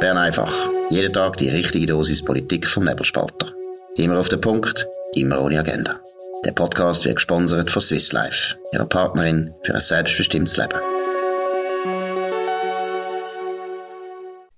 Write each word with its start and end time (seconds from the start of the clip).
Bern 0.00 0.16
einfach. 0.16 0.52
Jeden 0.90 1.12
Tag 1.12 1.38
die 1.38 1.48
richtige 1.48 1.86
Dosis 1.86 2.24
Politik 2.24 2.68
vom 2.68 2.84
Nebelspalter. 2.84 3.52
Immer 3.96 4.20
auf 4.20 4.28
den 4.28 4.40
Punkt, 4.40 4.86
immer 5.14 5.42
ohne 5.42 5.58
Agenda. 5.58 5.96
Der 6.44 6.52
Podcast 6.52 7.04
wird 7.04 7.16
gesponsert 7.16 7.72
von 7.72 7.82
Swiss 7.82 8.12
Life, 8.12 8.54
ihrer 8.72 8.86
Partnerin 8.86 9.52
für 9.64 9.74
ein 9.74 9.80
selbstbestimmtes 9.80 10.56
Leben. 10.56 10.78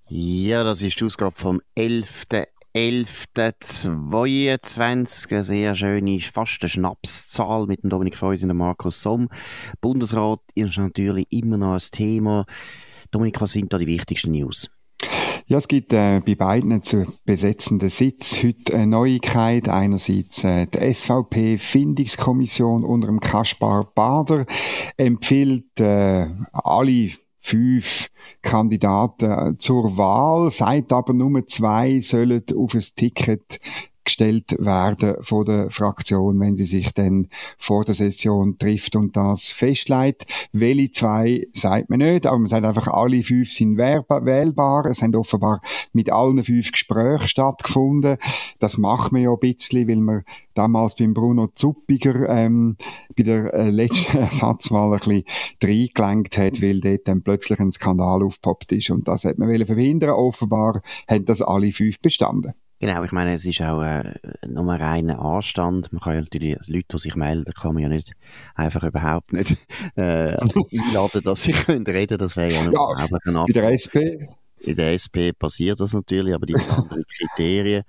Ja, 0.08 0.62
das 0.62 0.82
ist 0.82 1.00
die 1.00 1.06
Ausgabe 1.06 1.36
vom 1.36 1.62
11. 1.74 2.26
11.22, 2.74 5.32
eine 5.32 5.44
sehr 5.44 5.74
schöne, 5.74 6.20
fast 6.20 6.58
eine 6.60 6.68
Schnapszahl 6.68 7.66
mit 7.66 7.82
dem 7.82 7.90
Dominik 7.90 8.16
Feusi 8.16 8.44
und 8.44 8.50
dem 8.50 8.58
Markus 8.58 9.02
Somm. 9.02 9.28
Bundesrat 9.80 10.38
ist 10.54 10.78
natürlich 10.78 11.26
immer 11.30 11.56
noch 11.56 11.72
ein 11.72 11.80
Thema. 11.90 12.46
Dominik, 13.10 13.40
was 13.40 13.50
sind 13.52 13.72
da 13.72 13.78
die 13.78 13.88
wichtigsten 13.88 14.30
News? 14.32 14.70
Ja, 15.50 15.58
es 15.58 15.66
gibt 15.66 15.92
äh, 15.92 16.20
bei 16.24 16.36
beiden 16.36 16.80
zu 16.84 17.04
besetzenden 17.24 17.88
Sitz 17.88 18.40
heute 18.44 18.72
eine 18.72 18.86
Neuigkeit. 18.86 19.68
Einerseits 19.68 20.44
äh, 20.44 20.68
die 20.68 20.94
SVP-Findungskommission 20.94 22.84
unter 22.84 23.08
dem 23.08 23.18
Kaspar 23.18 23.90
Bader 23.92 24.46
empfiehlt 24.96 25.80
äh, 25.80 26.28
alle 26.52 27.10
fünf 27.40 28.10
Kandidaten 28.42 29.58
zur 29.58 29.96
Wahl, 29.96 30.52
sagt 30.52 30.92
aber 30.92 31.14
nur 31.14 31.44
zwei 31.48 31.98
sollen 31.98 32.44
auf 32.56 32.74
ein 32.74 32.84
Ticket 32.94 33.58
gestellt 34.10 34.56
werden 34.58 35.14
von 35.20 35.44
der 35.44 35.70
Fraktion, 35.70 36.40
wenn 36.40 36.56
sie 36.56 36.64
sich 36.64 36.92
dann 36.92 37.28
vor 37.58 37.84
der 37.84 37.94
Session 37.94 38.56
trifft 38.58 38.96
und 38.96 39.16
das 39.16 39.48
festlegt. 39.48 40.26
Welche 40.52 40.90
zwei 40.90 41.46
sagt 41.52 41.90
man 41.90 42.00
nicht, 42.00 42.26
aber 42.26 42.38
man 42.38 42.48
sagt 42.48 42.66
einfach, 42.66 42.88
alle 42.88 43.22
fünf 43.22 43.52
sind 43.52 43.78
wählbar. 43.78 44.86
Es 44.86 45.02
haben 45.02 45.14
offenbar 45.14 45.60
mit 45.92 46.10
allen 46.10 46.42
fünf 46.42 46.72
Gespräche 46.72 47.28
stattgefunden. 47.28 48.18
Das 48.58 48.78
macht 48.78 49.12
man 49.12 49.22
ja 49.22 49.30
ein 49.30 49.38
bisschen, 49.38 49.88
weil 49.88 49.96
man 49.96 50.22
damals 50.54 50.96
beim 50.96 51.14
Bruno 51.14 51.46
Zuppiger 51.54 52.28
ähm, 52.28 52.76
bei 53.16 53.22
der 53.22 53.54
äh, 53.54 53.70
letzten 53.70 54.18
Ersatzwahl 54.18 54.92
ein 54.92 54.98
bisschen 54.98 55.24
reingelenkt 55.62 56.36
hat, 56.36 56.60
weil 56.60 56.80
dort 56.80 57.06
dann 57.06 57.22
plötzlich 57.22 57.60
ein 57.60 57.72
Skandal 57.72 58.22
aufgepoppt 58.22 58.72
ist. 58.72 58.90
Und 58.90 59.06
das 59.06 59.24
hat 59.24 59.38
man 59.38 59.64
verhindern. 59.64 60.10
Offenbar 60.10 60.82
haben 61.08 61.24
das 61.24 61.42
alle 61.42 61.72
fünf 61.72 62.00
bestanden. 62.00 62.54
Genau, 62.80 63.04
ich 63.04 63.12
meine, 63.12 63.34
es 63.34 63.44
ist 63.44 63.60
auch 63.60 63.82
äh, 63.82 64.14
nur 64.48 64.72
ein 64.72 64.80
reiner 64.80 65.20
Anstand. 65.20 65.92
Man 65.92 66.00
kann 66.00 66.14
ja 66.14 66.20
natürlich, 66.20 66.58
also 66.58 66.72
Leute, 66.72 66.86
die 66.94 66.98
sich 66.98 67.14
melden, 67.14 67.52
kann 67.52 67.74
man 67.74 67.82
ja 67.82 67.88
nicht 67.90 68.12
einfach 68.54 68.82
überhaupt 68.82 69.34
nicht 69.34 69.58
äh, 69.96 70.34
einladen, 70.34 71.22
dass 71.22 71.42
sie 71.42 71.52
können 71.66 71.86
reden. 71.86 72.16
Das 72.16 72.36
wäre 72.36 72.50
ja, 72.50 72.62
ja 72.62 73.06
ein 73.26 73.34
Bei 73.34 73.52
der 73.52 73.72
SP 73.76 74.26
in 74.60 74.76
der 74.76 74.92
SP 74.92 75.32
passiert 75.32 75.80
das 75.80 75.92
natürlich, 75.92 76.34
aber 76.34 76.46
die 76.46 76.54
anderen 76.54 77.04
Kriterien. 77.36 77.84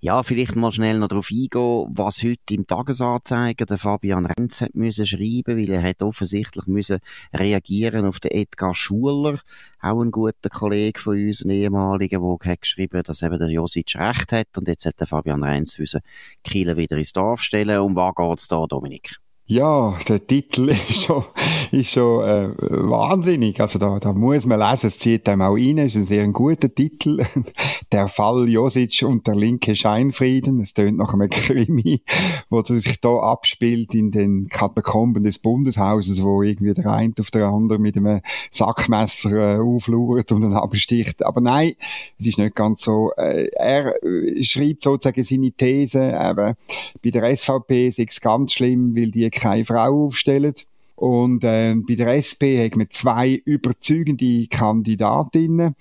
Ja, 0.00 0.22
vielleicht 0.22 0.56
mal 0.56 0.72
schnell 0.72 0.98
noch 0.98 1.08
darauf 1.08 1.30
eingehen, 1.30 1.86
was 1.90 2.22
heute 2.22 2.54
im 2.54 2.66
Tagesanzeiger 2.66 3.66
der 3.66 3.78
Fabian 3.78 4.26
Renz 4.26 4.60
hat 4.60 4.74
müssen 4.74 5.06
schreiben, 5.06 5.58
weil 5.58 5.70
er 5.70 5.82
hat 5.82 6.02
offensichtlich 6.02 6.66
müssen 6.66 6.98
reagieren 7.32 8.06
auf 8.06 8.20
den 8.20 8.32
Edgar 8.32 8.74
Schuler, 8.74 9.40
auch 9.80 10.00
ein 10.00 10.10
guter 10.10 10.48
Kollege 10.50 10.98
von 10.98 11.14
uns, 11.14 11.44
ein 11.44 11.50
ehemaliger, 11.50 12.20
der 12.20 12.52
hat 12.52 12.62
geschrieben, 12.62 13.02
dass 13.02 13.22
eben 13.22 13.38
der 13.38 13.50
Josic 13.50 13.94
recht 13.96 14.32
hat 14.32 14.48
und 14.56 14.68
jetzt 14.68 14.86
hat 14.86 14.98
der 15.00 15.06
Fabian 15.06 15.44
Renz 15.44 15.78
müssen 15.78 16.00
Kiel 16.42 16.76
wieder 16.76 16.96
ins 16.96 17.12
Dorf 17.12 17.42
stellen. 17.42 17.80
Um 17.80 17.94
was 17.96 18.14
geht's 18.14 18.48
da, 18.48 18.66
Dominik? 18.66 19.16
Ja, 19.46 19.98
der 20.08 20.26
Titel 20.26 20.68
ist 20.70 21.04
schon, 21.04 21.24
ist 21.72 21.90
schon 21.90 22.22
äh, 22.24 22.50
wahnsinnig. 22.58 23.60
Also 23.60 23.78
da, 23.78 23.98
da 23.98 24.12
muss 24.12 24.46
man 24.46 24.58
lesen, 24.58 24.86
es 24.86 24.98
zieht 24.98 25.28
einem 25.28 25.42
auch 25.42 25.54
rein, 25.54 25.78
ist 25.78 25.96
ein 25.96 26.04
sehr 26.04 26.26
guter 26.28 26.72
Titel. 26.72 27.24
der 27.92 28.08
Fall 28.08 28.48
Josic 28.48 29.02
und 29.02 29.26
der 29.26 29.34
linke 29.34 29.76
Scheinfrieden. 29.76 30.60
Es 30.60 30.74
tönt 30.74 30.98
nach 30.98 31.14
einem 31.14 31.28
Krimi, 31.30 32.02
wo 32.50 32.62
sich 32.62 33.00
da 33.00 33.16
abspielt 33.18 33.94
in 33.94 34.10
den 34.10 34.48
Katakomben 34.48 35.24
des 35.24 35.38
Bundeshauses, 35.38 36.22
wo 36.22 36.42
irgendwie 36.42 36.74
der 36.74 36.92
eine 36.92 37.14
auf 37.20 37.30
der 37.30 37.46
andere 37.46 37.78
mit 37.78 37.96
einem 37.96 38.20
Sackmesser 38.50 39.56
äh, 39.56 39.60
auflauert 39.60 40.32
und 40.32 40.42
dann 40.42 40.54
absticht. 40.54 41.24
Aber 41.24 41.40
nein, 41.40 41.74
es 42.18 42.26
ist 42.26 42.38
nicht 42.38 42.54
ganz 42.54 42.82
so. 42.82 43.12
Äh, 43.16 43.48
er 43.54 44.02
äh, 44.02 44.42
schreibt 44.42 44.82
sozusagen 44.82 45.24
seine 45.24 45.52
These, 45.52 46.00
eben, 46.00 46.54
bei 47.02 47.10
der 47.10 47.36
SVP 47.36 47.88
ist 47.88 47.98
es 47.98 48.20
ganz 48.20 48.52
schlimm, 48.52 48.94
weil 48.96 49.10
die 49.10 49.28
keine 49.30 49.64
Frau 49.64 50.06
aufstellen. 50.06 50.54
Und 50.94 51.44
äh, 51.44 51.74
bei 51.76 51.94
der 51.94 52.14
SP 52.14 52.58
haben 52.58 52.80
wir 52.80 52.90
zwei 52.90 53.42
überzeugende 53.44 54.46
Kandidatinnen 54.46 55.74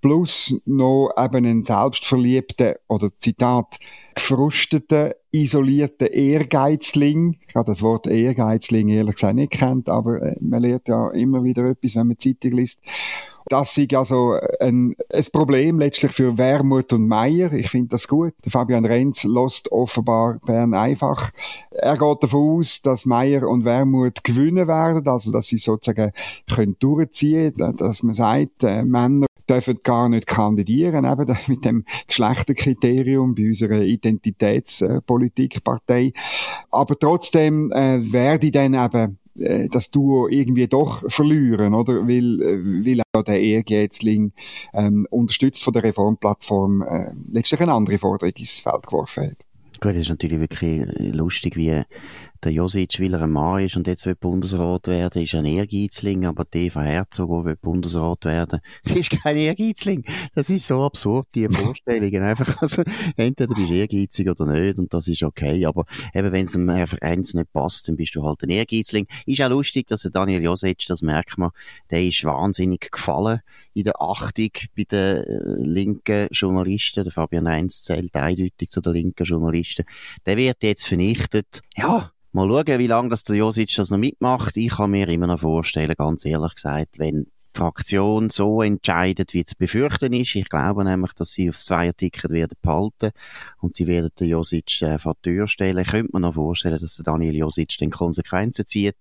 plus 0.00 0.56
noch 0.64 1.12
eben 1.18 1.36
einen 1.36 1.64
selbstverliebten 1.64 2.74
oder 2.86 3.10
Zitat 3.18 3.78
gefrusteten, 4.14 5.12
isolierten 5.32 6.08
Ehrgeizling. 6.08 7.38
Ich 7.48 7.54
habe 7.54 7.70
das 7.70 7.82
Wort 7.82 8.06
Ehrgeizling 8.06 8.88
ehrlich 8.88 9.16
gesagt 9.16 9.34
nicht 9.34 9.52
kennt, 9.52 9.88
aber 9.88 10.22
äh, 10.22 10.36
man 10.40 10.60
lernt 10.60 10.88
ja 10.88 11.10
immer 11.10 11.42
wieder 11.44 11.64
etwas, 11.64 11.96
wenn 11.96 12.08
man 12.08 12.18
Zeitung 12.18 12.52
liest. 12.52 12.80
Das 13.48 13.76
ist 13.78 13.94
also 13.94 14.38
ein, 14.60 14.94
ein 15.12 15.24
Problem 15.32 15.78
letztlich 15.78 16.12
für 16.12 16.36
Wermut 16.36 16.92
und 16.92 17.08
Meier. 17.08 17.52
Ich 17.52 17.70
finde 17.70 17.90
das 17.90 18.06
gut. 18.06 18.34
Der 18.44 18.52
Fabian 18.52 18.84
Renz 18.84 19.24
lost 19.24 19.72
offenbar 19.72 20.38
Bern 20.46 20.74
einfach. 20.74 21.30
Er 21.70 21.96
geht 21.96 22.22
davon 22.22 22.58
aus, 22.58 22.82
dass 22.82 23.06
Meier 23.06 23.48
und 23.48 23.64
Wermut 23.64 24.22
gewinnen 24.22 24.68
werden, 24.68 25.08
also 25.08 25.32
dass 25.32 25.46
sie 25.46 25.58
sozusagen 25.58 26.12
können 26.52 26.76
durchziehen, 26.78 27.54
dass 27.56 28.02
man 28.02 28.14
sagt, 28.14 28.64
äh, 28.64 28.82
Männer 28.82 29.26
dürfen 29.48 29.80
gar 29.82 30.10
nicht 30.10 30.26
kandidieren, 30.26 31.04
eben 31.04 31.36
mit 31.46 31.64
dem 31.64 31.84
Geschlechterkriterium 32.06 33.34
bei 33.34 33.48
unserer 33.48 33.80
Identitätspolitikpartei. 33.80 36.12
Aber 36.70 36.98
trotzdem 36.98 37.72
äh, 37.72 38.12
werde 38.12 38.46
ich 38.46 38.52
dann 38.52 38.74
eben 38.74 39.18
äh, 39.40 39.68
das 39.68 39.90
Duo 39.90 40.28
irgendwie 40.28 40.66
doch 40.66 41.02
verlieren, 41.10 41.74
oder? 41.74 42.06
Weil, 42.06 42.42
äh, 42.42 42.86
weil 42.86 43.02
auch 43.12 43.22
der 43.22 43.40
Ehrgeizling 43.40 44.32
ähm, 44.74 45.06
unterstützt 45.10 45.64
von 45.64 45.72
der 45.72 45.84
Reformplattform 45.84 46.82
äh, 46.82 47.10
letztlich 47.30 47.60
eine 47.60 47.72
andere 47.72 47.98
Forderung 47.98 48.32
ins 48.34 48.60
Feld 48.60 48.86
geworfen 48.86 49.30
hat. 49.30 49.36
Gut, 49.80 49.92
das 49.92 50.02
ist 50.02 50.08
natürlich 50.08 50.40
wirklich 50.40 50.84
lustig, 51.14 51.56
wie 51.56 51.82
der 52.44 52.52
Josic, 52.52 53.00
weil 53.00 53.14
er 53.14 53.22
ein 53.22 53.30
Mann 53.30 53.64
ist 53.64 53.76
und 53.76 53.86
jetzt 53.86 54.06
will 54.06 54.14
Bundesrat 54.14 54.86
werden, 54.86 55.22
ist 55.22 55.34
ein 55.34 55.44
Ehrgeizling, 55.44 56.26
aber 56.26 56.44
die 56.44 56.66
Eva 56.66 56.82
Herzog, 56.82 57.28
die 57.28 57.44
will 57.46 57.56
Bundesrat 57.56 58.24
werden, 58.24 58.60
sie 58.84 59.00
ist 59.00 59.10
kein 59.10 59.36
Ehrgeizling. 59.36 60.04
Das 60.34 60.50
ist 60.50 60.66
so 60.66 60.84
absurd, 60.84 61.26
die 61.34 61.48
Vorstellungen. 61.48 62.22
Einfach, 62.22 62.62
also, 62.62 62.82
entweder 63.16 63.54
bist 63.54 63.70
du 63.70 63.74
ehrgeizig 63.74 64.28
oder 64.28 64.46
nicht 64.46 64.78
und 64.78 64.92
das 64.92 65.08
ist 65.08 65.22
okay, 65.22 65.64
aber 65.66 65.84
eben, 66.14 66.32
wenn 66.32 66.44
es 66.44 66.54
einem 66.54 66.70
eins 67.00 67.34
nicht 67.34 67.52
passt, 67.52 67.88
dann 67.88 67.96
bist 67.96 68.14
du 68.14 68.24
halt 68.24 68.42
ein 68.42 68.50
Ehrgeizling. 68.50 69.06
Ist 69.26 69.42
auch 69.42 69.50
lustig, 69.50 69.86
dass 69.88 70.02
der 70.02 70.10
Daniel 70.10 70.42
Josic, 70.42 70.86
das 70.86 71.02
merkt 71.02 71.38
man, 71.38 71.50
der 71.90 72.04
ist 72.04 72.24
wahnsinnig 72.24 72.90
gefallen 72.90 73.40
in 73.78 73.84
der 73.84 74.00
Achtung 74.00 74.50
bei 74.76 74.84
den 74.84 75.24
äh, 75.24 75.62
linken 75.62 76.28
Journalisten. 76.30 77.04
Der 77.04 77.12
Fabian 77.12 77.48
Heinz 77.48 77.82
zählt 77.82 78.14
eindeutig 78.14 78.70
zu 78.70 78.80
den 78.80 78.92
linken 78.92 79.24
Journalisten. 79.24 79.84
Der 80.26 80.36
wird 80.36 80.62
jetzt 80.62 80.86
vernichtet. 80.86 81.62
Ja, 81.76 82.12
Mal 82.32 82.46
schauen, 82.46 82.78
wie 82.78 82.86
lange 82.86 83.08
das 83.08 83.24
der 83.24 83.36
Josic 83.36 83.74
das 83.76 83.90
noch 83.90 83.96
mitmacht. 83.96 84.56
Ich 84.58 84.68
kann 84.76 84.90
mir 84.90 85.08
immer 85.08 85.26
noch 85.26 85.40
vorstellen, 85.40 85.94
ganz 85.96 86.26
ehrlich 86.26 86.54
gesagt, 86.54 86.98
wenn 86.98 87.26
Fraktion 87.58 88.30
so 88.30 88.62
entscheidet, 88.62 89.34
wie 89.34 89.44
zu 89.44 89.56
befürchten 89.56 90.12
ist. 90.12 90.36
Ich 90.36 90.48
glaube 90.48 90.84
nämlich, 90.84 91.12
dass 91.14 91.32
sie 91.32 91.50
aufs 91.50 91.64
Zweierticket 91.64 92.30
werden 92.30 92.56
behalten 92.62 93.10
und 93.60 93.74
sie 93.74 93.86
werden 93.86 94.10
den 94.18 94.28
Josic 94.28 94.80
äh, 94.82 94.98
vor 94.98 95.14
die 95.24 95.30
Tür 95.30 95.48
stellen. 95.48 95.84
Könnte 95.84 96.10
mir 96.12 96.20
noch 96.20 96.34
vorstellen, 96.34 96.78
dass 96.80 96.96
der 96.96 97.04
Daniel 97.04 97.34
Josic 97.34 97.76
den 97.78 97.90
Konsequenzen 97.90 98.64
zieht 98.64 98.96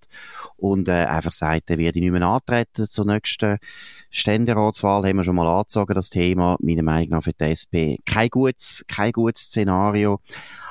und 0.55 0.87
äh, 0.89 1.05
einfach 1.05 1.31
sagt, 1.31 1.69
er 1.69 1.77
werde 1.77 1.99
nicht 1.99 2.11
mehr 2.11 2.23
antreten 2.23 2.87
zur 2.87 3.05
nächsten 3.05 3.59
Ständeratswahl. 4.09 5.07
Haben 5.07 5.17
wir 5.17 5.23
schon 5.23 5.35
mal 5.35 5.47
angezogen, 5.47 5.93
das 5.93 6.09
Thema. 6.09 6.57
Meiner 6.59 6.83
Meinung 6.83 7.09
nach 7.09 7.23
für 7.23 7.33
die 7.33 7.43
SP 7.45 8.01
kein 8.05 8.29
gutes, 8.29 8.83
kein 8.87 9.11
gutes 9.11 9.43
Szenario. 9.43 10.19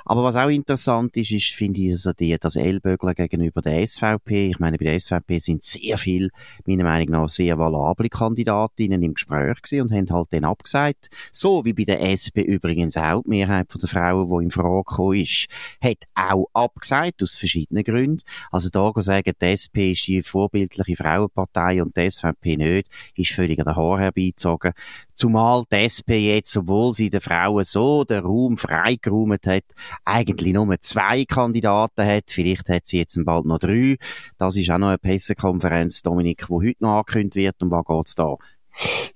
Aber 0.08 0.22
was 0.22 0.36
auch 0.36 0.48
interessant 0.48 1.16
ist, 1.16 1.32
ist, 1.32 1.50
finde 1.50 1.80
ich, 1.80 1.90
also 1.90 2.12
die, 2.12 2.36
das 2.38 2.54
Ellbögeln 2.54 3.14
gegenüber 3.16 3.60
der 3.60 3.86
SVP. 3.86 4.50
Ich 4.50 4.60
meine, 4.60 4.78
bei 4.78 4.84
der 4.84 5.00
SVP 5.00 5.40
sind 5.40 5.64
sehr 5.64 5.98
viele, 5.98 6.28
meiner 6.64 6.84
Meinung 6.84 7.10
nach, 7.10 7.28
sehr 7.28 7.58
valable 7.58 8.08
Kandidatinnen 8.08 9.02
im 9.02 9.14
Gespräch 9.14 9.60
gewesen 9.60 9.82
und 9.82 9.92
haben 9.92 10.08
halt 10.10 10.28
dann 10.30 10.44
abgesagt. 10.44 11.10
So 11.32 11.64
wie 11.64 11.72
bei 11.72 11.82
der 11.82 12.00
SP 12.06 12.46
übrigens 12.46 12.96
auch. 12.96 13.24
Die 13.24 13.30
Mehrheit 13.30 13.66
der 13.74 13.88
Frauen, 13.88 14.28
die 14.28 14.44
in 14.44 14.50
Frage 14.52 14.84
gekommen 14.84 15.16
ist, 15.16 15.48
hat 15.82 15.98
auch 16.14 16.46
abgesagt, 16.52 17.20
aus 17.24 17.34
verschiedenen 17.34 17.82
Gründen. 17.82 18.22
Also 18.52 18.68
da 18.70 18.92
sagen, 19.02 19.32
die 19.40 19.44
SP 19.44 19.90
ist 19.90 20.06
die 20.06 20.22
vorbildliche 20.22 20.96
Frauenpartei 20.96 21.82
und 21.82 21.96
die 21.96 22.08
SVP 22.08 22.56
nicht, 22.56 22.88
ist 23.16 23.32
völlig 23.32 23.58
an 23.58 23.64
den 23.64 23.76
Haaren 23.76 23.98
herbeizogen. 23.98 24.72
Zumal 25.14 25.64
die 25.72 25.76
SP 25.88 26.20
jetzt, 26.28 26.54
obwohl 26.56 26.94
sie 26.94 27.10
den 27.10 27.22
Frauen 27.22 27.64
so 27.64 28.04
den 28.04 28.22
Raum 28.22 28.58
freigeräumt 28.58 29.46
hat, 29.46 29.64
eigentlich 30.04 30.52
nur 30.52 30.78
zwei 30.80 31.24
Kandidaten 31.24 32.04
hat. 32.04 32.24
Vielleicht 32.28 32.68
hat 32.68 32.86
sie 32.86 32.98
jetzt 32.98 33.18
bald 33.24 33.46
noch 33.46 33.58
drei. 33.58 33.96
Das 34.38 34.56
ist 34.56 34.70
auch 34.70 34.78
noch 34.78 34.88
eine 34.88 34.98
Pressekonferenz, 34.98 36.02
Dominik, 36.02 36.46
die 36.48 36.52
heute 36.52 36.76
noch 36.80 36.98
angekündigt 36.98 37.36
wird. 37.36 37.62
Um 37.62 37.70
was 37.70 37.84
geht's 37.84 38.14
da? 38.14 38.36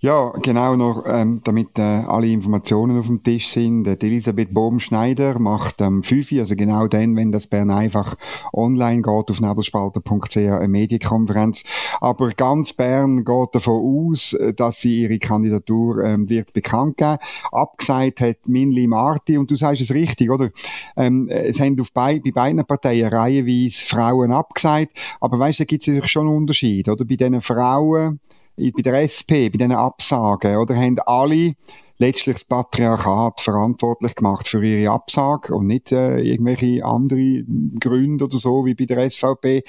Ja, 0.03 0.33
genau 0.43 0.77
noch, 0.77 1.05
ähm, 1.07 1.43
damit 1.45 1.79
äh, 1.79 1.83
alle 1.83 2.29
Informationen 2.29 2.99
auf 2.99 3.07
dem 3.07 3.23
Tisch 3.23 3.49
sind. 3.49 3.87
Äh, 3.87 3.99
Elisabeth 4.01 4.55
Bohm-Schneider 4.55 5.39
macht 5.39 5.83
am 5.83 5.97
ähm, 5.97 6.03
5, 6.03 6.33
also 6.33 6.57
genau 6.57 6.87
dann, 6.87 7.17
wenn 7.17 7.33
das 7.33 7.47
Bern 7.47 7.71
einfach 7.71 8.17
online 8.55 9.03
geht, 9.03 9.31
auf 9.31 9.41
nebelspalter.ch 9.41 10.37
eine 10.37 10.69
Medienkonferenz. 10.69 11.65
Aber 12.01 12.31
ganz 12.31 12.73
Bern 12.73 13.27
geht 13.27 13.49
davon 13.55 14.11
aus, 14.11 14.33
äh, 14.33 14.55
dass 14.55 14.81
sie 14.81 15.03
ihre 15.03 15.19
Kandidatur 15.19 16.03
ähm, 16.03 16.31
wird 16.31 16.55
bekannt 16.55 16.97
geben. 16.97 17.19
Abgesagt 17.53 18.21
hat 18.23 18.49
Minli 18.49 18.87
Marti, 18.87 19.37
und 19.37 19.51
du 19.51 19.57
sagst 19.57 19.83
es 19.83 19.93
richtig, 19.93 20.31
oder? 20.31 20.49
Ähm, 20.97 21.29
es 21.29 21.61
haben 21.61 21.79
auf 21.79 21.93
bei, 21.93 22.21
bei 22.21 22.31
beiden 22.31 22.65
Parteien 22.65 23.13
reihenweise 23.13 23.85
Frauen 23.85 24.33
abgesagt, 24.33 24.97
aber 25.21 25.39
weißt 25.39 25.61
du, 25.61 25.65
da 25.65 25.67
gibt 25.67 25.83
es 25.83 25.89
natürlich 25.89 26.11
schon 26.11 26.27
einen 26.27 26.37
Unterschied, 26.37 26.89
oder? 26.89 27.05
Bei 27.05 27.17
diesen 27.17 27.43
Frauen, 27.43 28.21
bei 28.57 28.83
der 28.83 29.03
SP, 29.03 29.49
bei 29.49 29.59
diesen 29.59 29.73
Absagen, 29.73 30.57
oder 30.57 30.77
haben 30.77 30.99
alle 31.07 31.55
letztlich 32.01 32.37
das 32.37 32.45
Patriarchat 32.45 33.41
verantwortlich 33.41 34.15
gemacht 34.15 34.49
für 34.49 34.65
ihre 34.65 34.91
Absage 34.91 35.55
und 35.55 35.67
nicht 35.67 35.93
äh, 35.93 36.19
irgendwelche 36.19 36.85
andere 36.85 37.45
Gründe 37.79 38.25
oder 38.25 38.39
so 38.39 38.65
wie 38.65 38.75
bei 38.75 38.87
der 38.87 39.09
SVP. 39.09 39.63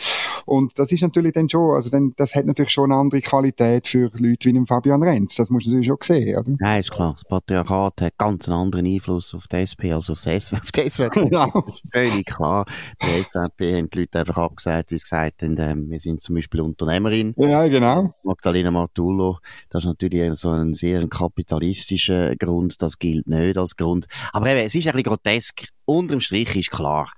Und 0.45 0.77
das 0.77 0.91
ist 0.91 1.01
natürlich 1.01 1.33
dann 1.33 1.49
schon, 1.49 1.75
also 1.75 1.89
dann, 1.89 2.13
das 2.17 2.35
hat 2.35 2.45
natürlich 2.45 2.71
schon 2.71 2.91
eine 2.91 2.99
andere 2.99 3.21
Qualität 3.21 3.88
für 3.88 4.11
Leute 4.13 4.49
wie 4.49 4.65
Fabian 4.65 5.03
Renz. 5.03 5.35
Das 5.35 5.49
muss 5.49 5.63
du 5.63 5.69
natürlich 5.69 5.88
schon 5.88 5.97
sehen, 6.01 6.38
oder? 6.38 6.51
Nein, 6.59 6.81
ist 6.81 6.91
klar. 6.91 7.13
Das 7.13 7.25
Patriarchat 7.25 8.01
hat 8.01 8.17
ganz 8.17 8.47
einen 8.47 8.57
anderen 8.57 8.85
Einfluss 8.85 9.33
auf 9.33 9.47
die 9.47 9.57
SP 9.57 9.91
als 9.91 10.09
auf, 10.09 10.21
die 10.25 10.89
SVP. 10.89 11.25
Genau. 11.25 11.65
Völlig 11.91 12.25
klar. 12.25 12.65
Die 13.01 13.23
SVP 13.23 13.77
haben 13.77 13.89
die 13.89 13.99
Leute 13.99 14.19
einfach 14.19 14.38
abgesagt, 14.38 14.91
wie 14.91 14.97
sie 14.97 15.03
gesagt 15.03 15.43
haben, 15.43 15.57
äh, 15.57 15.75
wir 15.77 15.99
sind 15.99 16.21
zum 16.21 16.35
Beispiel 16.35 16.61
Unternehmerin. 16.61 17.33
Ja, 17.38 17.67
genau. 17.67 18.13
Magdalena 18.23 18.71
Martullo, 18.71 19.39
das 19.69 19.83
ist 19.83 19.88
natürlich 19.88 20.39
so 20.39 20.49
ein 20.49 20.73
sehr 20.73 21.07
kapitalistischer 21.07 22.35
Grund, 22.35 22.81
das 22.81 22.99
gilt 22.99 23.27
nicht 23.27 23.57
als 23.57 23.75
Grund. 23.75 24.07
Aber 24.33 24.47
eben, 24.47 24.65
es 24.65 24.75
ist 24.75 24.88
ein 24.88 24.93
bisschen 24.93 25.09
grotesk. 25.09 25.67
Unterm 25.85 26.21
Strich 26.21 26.55
ist 26.55 26.71
klar, 26.71 27.11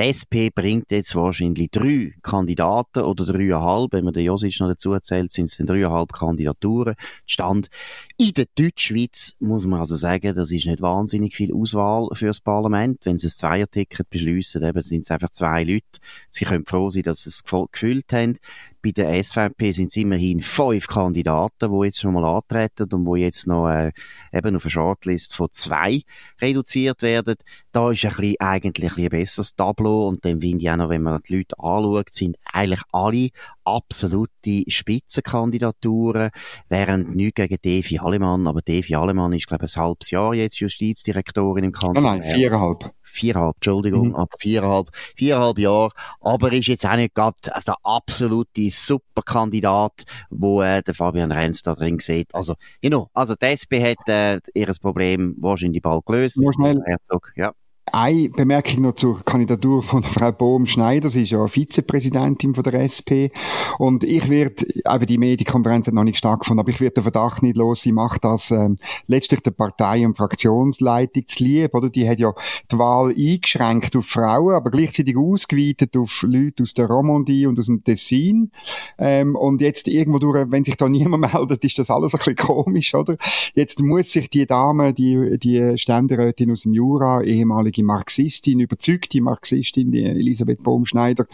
die 0.00 0.08
SP 0.08 0.48
bringt 0.48 0.90
jetzt 0.90 1.14
wahrscheinlich 1.14 1.70
drei 1.70 2.14
Kandidaten 2.22 3.02
oder 3.02 3.26
dreieinhalb, 3.26 3.92
wenn 3.92 4.04
man 4.04 4.14
den 4.14 4.24
Josic 4.24 4.58
noch 4.58 4.68
dazu 4.68 4.98
zählt, 5.00 5.30
sind 5.30 5.50
es 5.50 5.58
dann 5.58 5.66
dreieinhalb 5.66 6.10
Kandidaturen. 6.10 6.94
Stand 7.26 7.68
in 8.16 8.32
der 8.32 8.46
Deutschschweiz 8.54 9.36
muss 9.40 9.66
man 9.66 9.80
also 9.80 9.96
sagen, 9.96 10.34
das 10.34 10.52
ist 10.52 10.64
nicht 10.64 10.80
wahnsinnig 10.80 11.36
viel 11.36 11.52
Auswahl 11.52 12.08
für 12.14 12.28
das 12.28 12.40
Parlament. 12.40 13.00
Wenn 13.04 13.18
sie 13.18 13.26
ein 13.26 13.30
Zweierticket 13.30 14.08
beschließen, 14.08 14.62
eben 14.62 14.82
sind 14.82 15.00
es 15.02 15.10
einfach 15.10 15.32
zwei 15.32 15.64
Leute. 15.64 16.00
Sie 16.30 16.46
können 16.46 16.64
froh 16.64 16.90
sein, 16.90 17.02
dass 17.02 17.24
sie 17.24 17.28
es 17.28 17.44
gefüllt 17.44 18.10
haben. 18.12 18.38
Bei 18.82 18.92
der 18.92 19.22
SVP 19.22 19.72
sind 19.72 19.88
es 19.88 19.96
immerhin 19.96 20.40
fünf 20.40 20.86
Kandidaten, 20.86 21.70
die 21.70 21.84
jetzt 21.86 22.00
schon 22.00 22.14
mal 22.14 22.24
antreten 22.24 22.88
und 22.92 23.06
wo 23.06 23.16
jetzt 23.16 23.46
noch 23.46 23.68
äh, 23.68 23.92
eben 24.32 24.56
auf 24.56 24.64
eine 24.64 24.70
Shortlist 24.70 25.34
von 25.34 25.48
zwei 25.50 26.02
reduziert 26.40 27.02
werden. 27.02 27.36
Da 27.72 27.90
ist 27.90 28.04
ein 28.04 28.10
bisschen, 28.10 28.36
eigentlich 28.40 28.96
ein, 28.96 29.08
besseres 29.10 29.54
Tableau 29.54 30.08
und 30.08 30.24
dann 30.24 30.40
finde 30.40 30.64
ich 30.64 30.70
auch 30.70 30.76
noch, 30.76 30.88
wenn 30.88 31.02
man 31.02 31.20
die 31.28 31.36
Leute 31.36 31.58
anschaut, 31.58 32.12
sind 32.12 32.36
eigentlich 32.52 32.82
alle 32.92 33.30
absolute 33.64 34.64
Spitzenkandidaturen, 34.68 36.30
während 36.68 37.14
nichts 37.14 37.36
gegen 37.36 37.58
Devi 37.62 37.98
Alemann, 37.98 38.46
aber 38.46 38.62
Devi 38.62 38.94
Alemann 38.94 39.32
ist, 39.32 39.46
glaube 39.46 39.66
ich, 39.66 39.76
ein 39.76 39.82
halbes 39.82 40.10
Jahr 40.10 40.34
jetzt 40.34 40.58
Justizdirektorin 40.58 41.64
im 41.64 41.72
Kanton. 41.72 42.02
Nein, 42.02 42.20
nein, 42.20 42.34
viereinhalb 42.34 42.92
viereinhalb, 43.10 43.56
Entschuldigung, 43.56 44.08
mhm. 44.08 44.16
aber 44.16 44.36
viereinhalb, 44.38 44.90
viereinhalb 45.16 45.58
Jahre, 45.58 45.90
aber 46.20 46.52
ist 46.52 46.66
jetzt 46.66 46.86
auch 46.86 46.96
nicht 46.96 47.14
gerade 47.14 47.36
also 47.52 47.72
der 47.72 47.76
absolute 47.82 48.70
Superkandidat, 48.70 50.04
wo 50.30 50.62
äh, 50.62 50.82
der 50.82 50.94
Fabian 50.94 51.32
Renz 51.32 51.62
da 51.62 51.74
drin 51.74 51.98
sieht. 51.98 52.34
Also, 52.34 52.54
you 52.82 52.90
know, 52.90 53.10
also 53.14 53.34
die 53.34 53.46
SP 53.46 53.82
hat 53.82 54.08
äh, 54.08 54.40
ihr 54.54 54.70
Problem 54.80 55.36
wahrscheinlich 55.38 55.82
bald 55.82 56.06
gelöst. 56.06 56.38
Nur 56.38 56.52
schnell. 56.52 56.80
Herzog, 56.86 57.32
ja. 57.36 57.52
Eine 57.92 58.28
Bemerkung 58.28 58.82
noch 58.82 58.94
zur 58.94 59.24
Kandidatur 59.24 59.82
von 59.82 60.04
Frau 60.04 60.30
Bohm-Schneider. 60.30 61.08
Sie 61.08 61.24
ist 61.24 61.30
ja 61.30 61.46
Vizepräsidentin 61.48 62.54
von 62.54 62.62
der 62.62 62.74
SP. 62.86 63.34
Und 63.78 64.04
ich 64.04 64.28
werde, 64.28 64.64
eben 64.68 65.06
die 65.06 65.18
Medienkonferenz 65.18 65.88
hat 65.88 65.94
noch 65.94 66.04
nicht 66.04 66.18
stattgefunden, 66.18 66.60
aber 66.60 66.70
ich 66.70 66.80
werde 66.80 66.94
den 66.94 67.02
Verdacht 67.02 67.42
nicht 67.42 67.56
los, 67.56 67.82
sie 67.82 67.90
macht 67.90 68.24
das 68.24 68.52
ähm, 68.52 68.76
letztlich 69.08 69.40
der 69.40 69.50
Partei- 69.50 70.06
und 70.06 70.16
Fraktionsleitung 70.16 71.26
zu 71.26 71.42
lieb, 71.42 71.74
oder? 71.74 71.90
Die 71.90 72.08
hat 72.08 72.20
ja 72.20 72.32
die 72.70 72.78
Wahl 72.78 73.10
eingeschränkt 73.10 73.96
auf 73.96 74.06
Frauen, 74.06 74.54
aber 74.54 74.70
gleichzeitig 74.70 75.16
ausgeweitet 75.16 75.96
auf 75.96 76.22
Leute 76.22 76.62
aus 76.62 76.74
der 76.74 76.86
Romandie 76.86 77.46
und 77.46 77.58
aus 77.58 77.66
dem 77.66 77.82
Tessin. 77.82 78.52
Ähm, 78.98 79.34
und 79.34 79.60
jetzt 79.60 79.88
irgendwo 79.88 80.18
durch, 80.18 80.50
wenn 80.50 80.64
sich 80.64 80.76
da 80.76 80.88
niemand 80.88 81.32
meldet, 81.32 81.64
ist 81.64 81.78
das 81.78 81.90
alles 81.90 82.14
ein 82.14 82.18
bisschen 82.18 82.36
komisch, 82.36 82.94
oder? 82.94 83.16
Jetzt 83.54 83.80
muss 83.80 84.12
sich 84.12 84.30
die 84.30 84.46
Dame, 84.46 84.92
die, 84.92 85.38
die 85.38 85.76
Ständerätin 85.76 86.52
aus 86.52 86.62
dem 86.62 86.72
Jura, 86.72 87.22
ehemalige 87.22 87.79
die 87.80 87.84
Marxistin, 87.84 88.60
überzeugte 88.60 89.20
Marxistin, 89.20 89.90
die 89.90 90.04
Elisabeth 90.04 90.62
Bohm-Schneider, 90.62 91.26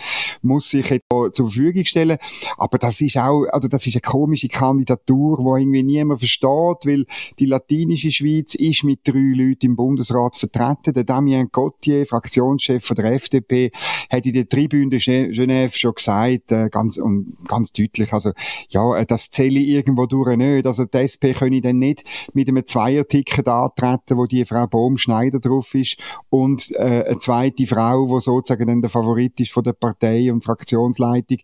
muss 0.43 0.71
sich 0.71 0.89
jetzt 0.89 1.07
zur 1.09 1.51
Verfügung 1.51 1.85
stellen. 1.85 2.19
Aber 2.57 2.79
das 2.79 3.01
ist 3.01 3.19
auch, 3.19 3.47
also 3.47 3.67
das 3.69 3.87
ist 3.87 3.97
eine 3.97 4.03
komische 4.03 4.49
Kandidatur, 4.49 5.39
wo 5.39 5.57
irgendwie 5.57 5.83
niemand 5.83 6.21
versteht, 6.21 6.87
weil 6.87 7.05
die 7.39 7.47
latinische 7.47 8.13
Schweiz 8.13 8.55
ist 8.55 8.85
mit 8.85 9.01
drei 9.05 9.33
Leuten 9.35 9.67
im 9.67 9.77
Bundesrat 9.77 10.37
vertreten. 10.37 10.95
Der 10.95 11.05
Damien 11.05 11.49
Gauthier, 11.51 12.07
Fraktionschef 12.07 12.85
von 12.85 12.97
der 12.97 13.13
FDP, 13.13 13.73
hat 14.09 14.25
in 14.25 14.33
der 14.33 14.49
Tribüne 14.49 14.91
de 14.91 14.99
Genève 14.99 15.77
schon 15.77 15.95
gesagt, 15.95 16.53
äh, 16.53 16.69
ganz, 16.71 17.01
ganz 17.49 17.73
deutlich, 17.73 18.13
also, 18.13 18.33
ja, 18.69 18.97
äh, 18.97 19.07
das 19.07 19.31
zähle 19.31 19.59
ich 19.59 19.69
irgendwo 19.69 20.07
durch 20.07 20.37
nicht. 20.37 20.67
Also, 20.67 20.85
die 20.85 20.99
SP 21.03 21.35
können 21.35 21.61
dann 21.63 21.79
nicht 21.79 22.05
mit 22.35 22.49
einem 22.49 22.67
Zweierticket 22.67 23.49
antreten, 23.49 24.17
wo 24.17 24.27
die 24.27 24.45
Frau 24.45 24.67
Bohm-Schneider 24.67 25.41
drauf 25.41 25.75
ist 25.75 25.97
und 26.37 26.71
äh, 26.73 27.03
eine 27.07 27.19
zweite 27.19 27.67
Frau, 27.67 28.11
wo 28.11 28.21
sozusagen 28.21 28.67
dann 28.67 28.83
der 28.83 28.91
Favorit 28.91 29.41
ist 29.41 29.53
von 29.53 29.65
der 29.65 29.73
Partei 29.73 30.31
und 30.31 30.45
Fraktionsleitung, 30.45 31.39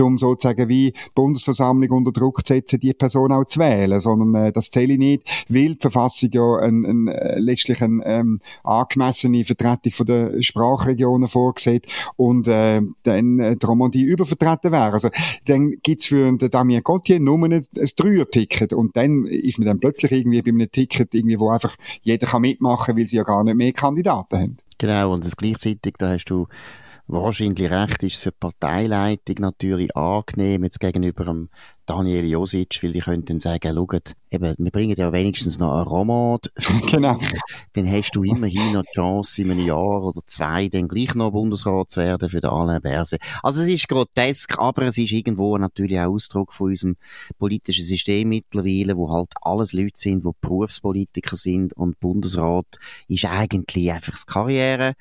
um 0.00 0.16
sozusagen 0.16 0.70
wie 0.70 0.94
Bundesversammlung 1.14 1.90
unter 1.90 2.12
Druck 2.12 2.46
zu 2.46 2.54
setzen, 2.54 2.80
die 2.80 2.94
Person 2.94 3.30
auch 3.30 3.44
zu 3.44 3.60
wählen, 3.60 4.00
sondern 4.00 4.46
äh, 4.46 4.52
das 4.52 4.70
zähle 4.70 4.94
ich 4.94 4.98
nicht, 4.98 5.24
weil 5.50 5.74
die 5.74 5.78
Verfassung 5.78 6.30
ja 6.32 6.56
ein, 6.60 6.86
ein, 6.86 7.08
äh, 7.08 7.38
letztlich 7.38 7.82
eine 7.82 8.02
ähm, 8.06 8.40
angemessene 8.64 9.44
Vertretung 9.44 9.92
von 9.92 10.06
der 10.06 10.40
Sprachregionen 10.42 11.28
vorsieht 11.28 11.86
und 12.16 12.48
äh, 12.48 12.80
dann 13.02 13.40
äh, 13.40 13.54
die 13.54 13.66
Romandie 13.66 14.04
übervertreten 14.04 14.72
wäre. 14.72 14.94
Also 14.94 15.10
dann 15.44 15.74
gibt's 15.82 16.06
für 16.06 16.24
den 16.32 16.50
Damien 16.50 16.82
Gauthier 16.82 17.20
nur 17.20 17.36
ein, 17.44 17.52
ein 17.52 17.66
Dreier-Ticket 17.74 18.72
und 18.72 18.96
dann 18.96 19.26
ist 19.26 19.58
man 19.58 19.66
dann 19.66 19.80
plötzlich 19.80 20.10
irgendwie 20.12 20.40
bei 20.40 20.52
einem 20.52 20.70
Ticket 20.72 21.14
irgendwie, 21.14 21.38
wo 21.38 21.50
einfach 21.50 21.76
jeder 22.00 22.26
kann 22.26 22.40
mitmachen, 22.40 22.96
weil 22.96 23.06
sie 23.06 23.16
ja 23.16 23.24
gar 23.24 23.44
nicht 23.44 23.56
mehr 23.56 23.72
Kandidaten 23.74 24.37
haben. 24.38 24.58
Genau, 24.78 25.12
und 25.12 25.24
das 25.24 25.36
gleichzeitig, 25.36 25.94
da 25.98 26.10
hast 26.10 26.26
du 26.26 26.46
wahrscheinlich 27.08 27.70
recht, 27.70 28.02
ist 28.02 28.16
für 28.16 28.30
die 28.30 28.36
Parteileitung 28.38 29.36
natürlich 29.38 29.96
angenehm, 29.96 30.64
jetzt 30.64 30.80
gegenüber 30.80 31.24
dem 31.24 31.48
Daniel 31.86 32.26
Josic, 32.26 32.82
weil 32.82 32.92
die 32.92 33.00
könnten 33.00 33.40
sagen, 33.40 33.74
schaut, 33.74 34.12
eben, 34.30 34.54
wir 34.58 34.70
bringen 34.70 34.94
ja 34.94 35.10
wenigstens 35.10 35.58
noch 35.58 35.72
einen 35.72 35.88
Roman. 35.88 36.38
genau. 36.90 37.18
Dann 37.72 37.90
hast 37.90 38.10
du 38.10 38.24
immerhin 38.24 38.74
noch 38.74 38.82
die 38.82 38.94
Chance, 38.94 39.40
in 39.40 39.50
einem 39.50 39.64
Jahr 39.64 40.04
oder 40.04 40.20
zwei 40.26 40.68
dann 40.68 40.86
gleich 40.86 41.14
noch 41.14 41.30
Bundesrat 41.30 41.90
zu 41.90 42.00
werden 42.00 42.28
für 42.28 42.42
den 42.42 42.50
Alain 42.50 42.82
Berset. 42.82 43.22
Also 43.42 43.62
es 43.62 43.68
ist 43.68 43.88
grotesk, 43.88 44.58
aber 44.58 44.82
es 44.82 44.98
ist 44.98 45.12
irgendwo 45.12 45.56
natürlich 45.56 45.98
auch 45.98 46.12
Ausdruck 46.12 46.52
von 46.52 46.68
unserem 46.68 46.96
politischen 47.38 47.84
System 47.84 48.28
mittlerweile, 48.28 48.98
wo 48.98 49.10
halt 49.10 49.32
alles 49.40 49.72
Leute 49.72 49.92
sind, 49.94 50.26
die 50.26 50.30
Berufspolitiker 50.42 51.36
sind 51.36 51.72
und 51.72 51.98
Bundesrat 52.00 52.66
ist 53.08 53.24
eigentlich 53.24 53.90
einfach 53.90 54.12
das 54.12 54.26
Karriere 54.26 54.94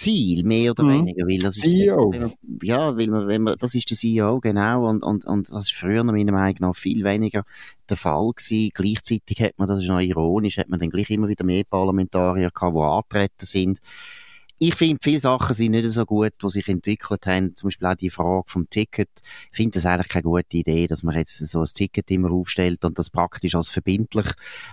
Ziel, 0.00 0.44
mehr 0.44 0.70
oder 0.70 0.84
mhm. 0.84 1.06
weniger, 1.06 1.26
weil 1.26 1.38
das 1.38 1.56
CEO. 1.56 2.12
Ist, 2.12 2.36
ja, 2.62 2.96
weil 2.96 3.08
man, 3.08 3.28
wenn 3.28 3.42
man, 3.42 3.56
das 3.58 3.74
ist 3.74 3.90
der 3.90 3.96
CEO, 3.96 4.40
genau, 4.40 4.88
und, 4.88 5.02
und, 5.02 5.24
und 5.26 5.50
das 5.50 5.66
ist 5.66 5.74
früher 5.74 6.02
meiner 6.04 6.32
Meinung 6.32 6.56
nach 6.60 6.76
viel 6.76 7.04
weniger 7.04 7.44
der 7.88 7.96
Fall 7.96 8.30
gewesen. 8.34 8.70
Gleichzeitig 8.72 9.40
hat 9.40 9.58
man, 9.58 9.68
das 9.68 9.80
ist 9.80 9.88
noch 9.88 10.00
ironisch, 10.00 10.58
hat 10.58 10.68
man 10.68 10.80
dann 10.80 10.90
gleich 10.90 11.10
immer 11.10 11.28
wieder 11.28 11.44
mehr 11.44 11.64
Parlamentarier 11.64 12.50
gehabt, 12.50 12.74
die 12.74 12.80
antreten 12.80 13.46
sind 13.46 13.80
ich 14.62 14.74
finde, 14.74 14.98
viele 15.02 15.20
Sachen 15.20 15.56
sind 15.56 15.70
nicht 15.70 15.88
so 15.90 16.04
gut, 16.04 16.34
die 16.42 16.50
sich 16.50 16.68
entwickelt 16.68 17.24
haben. 17.24 17.56
Zum 17.56 17.68
Beispiel 17.68 17.88
auch 17.88 17.94
die 17.94 18.10
Frage 18.10 18.44
vom 18.46 18.68
Ticket. 18.68 19.08
Ich 19.50 19.56
finde 19.56 19.78
das 19.78 19.86
eigentlich 19.86 20.08
keine 20.08 20.24
gute 20.24 20.54
Idee, 20.58 20.86
dass 20.86 21.02
man 21.02 21.16
jetzt 21.16 21.38
so 21.38 21.60
ein 21.62 21.66
Ticket 21.66 22.10
immer 22.10 22.30
aufstellt 22.30 22.84
und 22.84 22.98
das 22.98 23.08
praktisch 23.08 23.54
als 23.54 23.70
verbindlich 23.70 24.26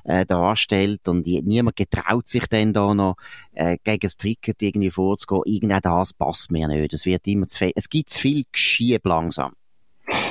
äh, 0.03 0.25
darstellt. 0.25 1.07
Und 1.07 1.25
die, 1.25 1.41
niemand 1.41 1.77
getraut 1.77 2.27
sich 2.27 2.47
dann 2.47 2.73
da 2.73 2.93
noch 2.93 3.15
äh, 3.53 3.77
gegen 3.81 4.01
das 4.01 4.17
Ticket 4.17 4.61
irgendwie 4.61 4.91
vorzugehen. 4.91 5.43
Irgendein 5.45 5.81
das 5.81 6.11
passt 6.11 6.51
mir 6.51 6.67
nicht. 6.67 6.93
Es 6.93 7.05
wird 7.05 7.25
immer 7.25 7.47
zu 7.47 7.57
viel. 7.57 7.71
Es 7.73 7.87
gibt 7.87 8.09
zu 8.09 8.19
viel 8.19 8.43
Geschieb 8.51 9.05
langsam. 9.05 9.53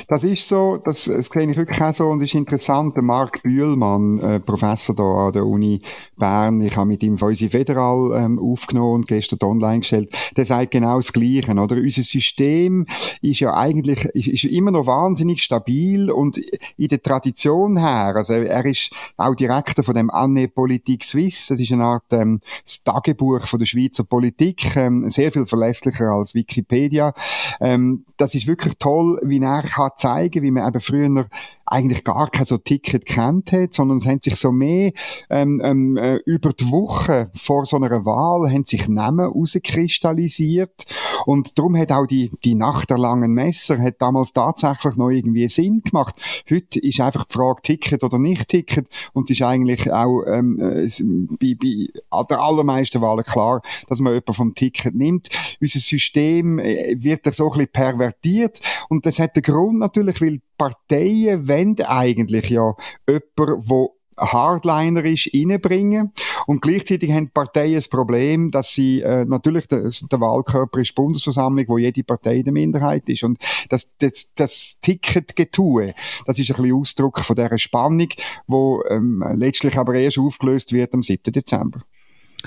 Das 0.09 0.23
ist 0.23 0.47
so, 0.47 0.77
das, 0.77 1.03
das 1.03 1.27
sehe 1.27 1.49
ich 1.51 1.57
wirklich 1.57 1.81
auch 1.81 1.93
so 1.93 2.07
und 2.07 2.21
ist 2.21 2.33
interessant. 2.33 2.95
Der 2.95 3.03
Marc 3.03 3.43
Bühlmann, 3.43 4.19
äh, 4.19 4.39
Professor 4.39 4.95
da 4.95 5.03
an 5.03 5.33
der 5.33 5.45
Uni 5.45 5.79
Bern, 6.15 6.61
ich 6.61 6.77
habe 6.77 6.87
mit 6.87 7.03
ihm 7.03 7.17
unsere 7.21 7.51
Federal 7.51 8.13
ähm, 8.17 8.39
aufgenommen 8.39 8.95
und 8.95 9.07
gestern 9.07 9.39
online 9.43 9.79
gestellt, 9.79 10.15
der 10.37 10.45
sagt 10.45 10.71
genau 10.71 10.95
das 10.95 11.11
Gleiche, 11.11 11.51
oder? 11.51 11.75
Unser 11.75 12.03
System 12.03 12.85
ist 13.21 13.41
ja 13.41 13.53
eigentlich, 13.53 14.05
ist, 14.05 14.27
ist 14.27 14.45
immer 14.45 14.71
noch 14.71 14.87
wahnsinnig 14.87 15.43
stabil 15.43 16.09
und 16.09 16.37
in 16.77 16.87
der 16.87 17.01
Tradition 17.01 17.75
her, 17.75 18.13
also 18.15 18.33
er 18.33 18.65
ist 18.65 18.91
auch 19.17 19.35
Direktor 19.35 19.83
von 19.83 19.93
dem 19.93 20.09
Anne 20.09 20.47
Politik 20.47 21.03
Suisse, 21.03 21.53
das 21.53 21.59
ist 21.59 21.73
eine 21.73 21.83
Art 21.83 22.05
ähm, 22.11 22.39
das 22.63 22.81
Tagebuch 22.81 23.45
von 23.45 23.59
der 23.59 23.65
Schweizer 23.65 24.05
Politik, 24.05 24.73
ähm, 24.77 25.09
sehr 25.09 25.33
viel 25.33 25.45
verlässlicher 25.45 26.11
als 26.11 26.33
Wikipedia. 26.33 27.13
Ähm, 27.59 28.05
das 28.15 28.33
ist 28.35 28.47
wirklich 28.47 28.75
toll, 28.79 29.19
wie 29.23 29.41
er 29.41 29.63
kann 29.63 29.91
zeigen, 29.97 30.43
wie 30.43 30.51
man 30.51 30.67
eben 30.67 30.79
früher 30.79 31.27
eigentlich 31.67 32.03
gar 32.03 32.29
kein 32.29 32.45
so 32.45 32.57
Ticket 32.57 33.05
kennt 33.05 33.51
hat, 33.51 33.73
sondern 33.73 33.97
es 33.97 34.05
haben 34.05 34.19
sich 34.21 34.37
so 34.37 34.51
mehr 34.51 34.91
ähm, 35.29 35.61
ähm, 35.63 35.97
äh, 35.97 36.15
über 36.25 36.53
die 36.53 36.69
Woche 36.71 37.29
vor 37.35 37.65
so 37.65 37.75
einer 37.75 38.05
Wahl 38.05 38.49
haben 38.51 38.63
sich 38.63 38.87
Namen 38.87 39.25
rauskristallisiert 39.25 40.85
und 41.25 41.57
darum 41.57 41.77
hat 41.77 41.91
auch 41.91 42.05
die, 42.05 42.31
die 42.45 42.55
Nacht 42.55 42.89
der 42.89 42.97
langen 42.97 43.33
Messer 43.33 43.79
hat 43.79 44.01
damals 44.01 44.31
tatsächlich 44.31 44.95
noch 44.95 45.09
irgendwie 45.09 45.47
Sinn 45.49 45.81
gemacht. 45.81 46.15
Heute 46.49 46.79
ist 46.79 47.01
einfach 47.01 47.25
die 47.25 47.33
Frage 47.33 47.61
Ticket 47.61 48.03
oder 48.03 48.17
nicht 48.17 48.47
Ticket 48.47 48.87
und 49.11 49.29
ist 49.29 49.41
eigentlich 49.41 49.91
auch 49.91 50.23
ähm, 50.25 50.59
äh, 50.61 50.87
bei, 51.39 51.57
bei 51.59 52.23
der 52.29 52.39
allermeisten 52.39 53.01
Wahlen 53.01 53.25
klar, 53.25 53.61
dass 53.89 53.99
man 53.99 54.13
jemanden 54.13 54.33
vom 54.33 54.55
Ticket 54.55 54.95
nimmt. 54.95 55.27
Unser 55.59 55.79
System 55.79 56.59
äh, 56.59 56.95
wird 56.97 57.25
da 57.25 57.33
so 57.33 57.51
ein 57.51 57.51
bisschen 57.51 57.71
pervertiert 57.73 58.61
und 58.87 59.05
das 59.05 59.19
hat 59.19 59.35
den 59.35 59.43
Grund 59.43 59.79
natürlich, 59.79 60.21
weil 60.21 60.39
Parteien 60.57 61.47
wollen 61.47 61.75
eigentlich 61.81 62.49
ja 62.49 62.73
jemanden, 63.07 63.67
der 63.67 64.31
Hardliner 64.31 65.05
ist, 65.05 65.29
reinbringen. 65.33 66.11
Und 66.47 66.61
gleichzeitig 66.61 67.11
haben 67.11 67.25
die 67.25 67.31
Parteien 67.31 67.75
das 67.75 67.87
Problem, 67.87 68.51
dass 68.51 68.73
sie, 68.73 69.01
äh, 69.01 69.25
natürlich, 69.25 69.67
der, 69.67 69.83
der 69.83 70.19
Wahlkörper 70.19 70.79
ist 70.79 70.89
die 70.89 70.95
Bundesversammlung, 70.95 71.65
wo 71.67 71.77
jede 71.77 72.03
Partei 72.03 72.37
in 72.37 72.43
der 72.43 72.53
Minderheit 72.53 73.07
ist. 73.07 73.23
Und 73.23 73.37
das, 73.69 73.91
das, 73.99 74.31
das 74.35 74.77
Ticketgetue, 74.81 75.93
das 76.25 76.39
ist 76.39 76.49
ein 76.49 76.55
bisschen 76.57 76.75
Ausdruck 76.75 77.19
von 77.19 77.35
dieser 77.35 77.59
Spannung, 77.59 78.09
wo 78.47 78.83
ähm, 78.89 79.23
letztlich 79.35 79.77
aber 79.77 79.95
erst 79.95 80.17
aufgelöst 80.17 80.73
wird 80.73 80.93
am 80.93 81.03
7. 81.03 81.31
Dezember. 81.31 81.81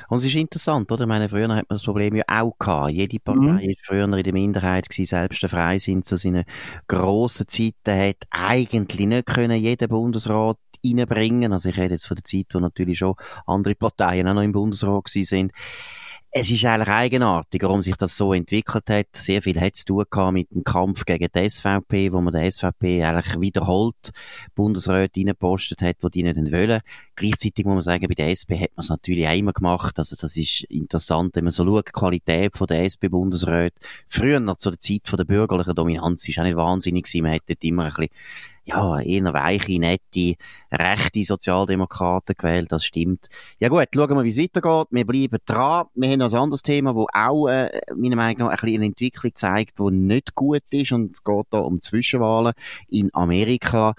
Und 0.08 0.18
es 0.18 0.24
ist 0.24 0.34
interessant, 0.34 0.90
oder? 0.90 1.02
Ich 1.02 1.08
meine, 1.08 1.28
früher 1.28 1.54
hat 1.54 1.68
man 1.68 1.76
das 1.76 1.82
Problem 1.82 2.14
ja 2.16 2.24
auch 2.26 2.56
gehabt. 2.58 2.92
Jede 2.92 3.18
Partei 3.20 3.40
mhm. 3.40 3.60
war 3.60 3.74
früher 3.82 4.04
in 4.04 4.22
der 4.22 4.32
Minderheit 4.32 4.88
gewesen, 4.88 5.06
selbst 5.06 5.42
der 5.42 5.48
Freisinn 5.48 6.02
zu 6.02 6.16
seinen 6.16 6.44
grossen 6.88 7.48
Zeiten 7.48 7.98
hat 7.98 8.16
eigentlich 8.30 9.06
nicht 9.06 9.26
können 9.26 9.60
jeden 9.60 9.88
Bundesrat 9.88 10.58
reinbringen. 10.84 11.52
Also 11.52 11.68
ich 11.68 11.76
rede 11.76 11.94
jetzt 11.94 12.06
von 12.06 12.16
der 12.16 12.24
Zeit, 12.24 12.46
wo 12.52 12.60
natürlich 12.60 12.98
schon 12.98 13.14
andere 13.46 13.74
Parteien 13.74 14.28
auch 14.28 14.34
noch 14.34 14.42
im 14.42 14.52
Bundesrat 14.52 15.04
gewesen 15.04 15.24
sind 15.24 15.52
es 16.32 16.48
ist 16.48 16.64
eigentlich 16.64 16.88
eigenartig, 16.88 17.60
warum 17.64 17.82
sich 17.82 17.96
das 17.96 18.16
so 18.16 18.32
entwickelt 18.32 18.88
hat. 18.88 19.08
Sehr 19.14 19.42
viel 19.42 19.60
hat 19.60 19.74
es 19.74 19.84
zu 19.84 20.04
tun 20.04 20.34
mit 20.34 20.50
dem 20.52 20.62
Kampf 20.62 21.04
gegen 21.04 21.26
die 21.34 21.50
SVP, 21.50 22.12
wo 22.12 22.20
man 22.20 22.32
der 22.32 22.50
SVP 22.50 23.02
eigentlich 23.02 23.40
wiederholt 23.40 24.12
Bundesräte 24.54 25.18
reingepostet 25.18 25.82
hat, 25.82 25.96
die 26.02 26.10
die 26.10 26.22
nicht 26.22 26.36
wollen. 26.52 26.80
Gleichzeitig 27.16 27.64
muss 27.64 27.74
man 27.74 27.82
sagen, 27.82 28.06
bei 28.06 28.14
der 28.14 28.30
SP 28.30 28.54
hat 28.62 28.70
man 28.76 28.82
es 28.82 28.90
natürlich 28.90 29.26
auch 29.26 29.36
immer 29.36 29.52
gemacht. 29.52 29.98
Also 29.98 30.14
das 30.14 30.36
ist 30.36 30.62
interessant, 30.64 31.34
wenn 31.34 31.44
man 31.44 31.50
so 31.50 31.64
schaut, 31.64 31.88
die 31.88 31.92
Qualität 31.92 32.56
von 32.56 32.68
der 32.68 32.84
SP-Bundesräte. 32.86 33.80
Früher 34.06 34.38
noch 34.38 34.58
zu 34.58 34.70
der 34.70 34.78
Zeit 34.78 35.02
von 35.06 35.16
der 35.16 35.24
bürgerlichen 35.24 35.74
Dominanz 35.74 36.28
ist 36.28 36.38
auch 36.38 36.44
nicht 36.44 36.56
wahnsinnig. 36.56 37.12
Man 37.22 37.32
hat 37.32 37.42
dort 37.48 37.64
immer 37.64 37.86
ein 37.86 37.92
bisschen 37.92 38.10
ja, 38.64 39.00
eher 39.00 39.32
weiche, 39.32 39.78
nette, 39.78 40.34
rechte 40.70 41.24
Sozialdemokraten 41.24 42.34
gewählt, 42.36 42.70
das 42.70 42.84
stimmt. 42.84 43.28
Ja 43.58 43.68
gut, 43.68 43.88
schauen 43.94 44.16
wir, 44.16 44.24
wie 44.24 44.30
es 44.30 44.36
weitergeht. 44.36 44.88
Wir 44.90 45.06
bleiben 45.06 45.38
dran. 45.44 45.86
Wir 45.94 46.10
haben 46.10 46.18
noch 46.18 46.32
ein 46.32 46.38
anderes 46.38 46.62
Thema, 46.62 46.92
das 46.92 47.06
auch, 47.12 47.48
äh, 47.48 47.80
meiner 47.96 48.16
Meinung 48.16 48.46
nach, 48.46 48.50
ein 48.50 48.56
bisschen 48.56 48.76
eine 48.76 48.86
Entwicklung 48.86 49.32
zeigt, 49.34 49.78
die 49.78 49.90
nicht 49.90 50.34
gut 50.34 50.62
ist. 50.70 50.92
Und 50.92 51.12
es 51.12 51.24
geht 51.24 51.46
hier 51.50 51.64
um 51.64 51.80
Zwischenwahlen 51.80 52.52
in 52.88 53.10
Amerika. 53.12 53.94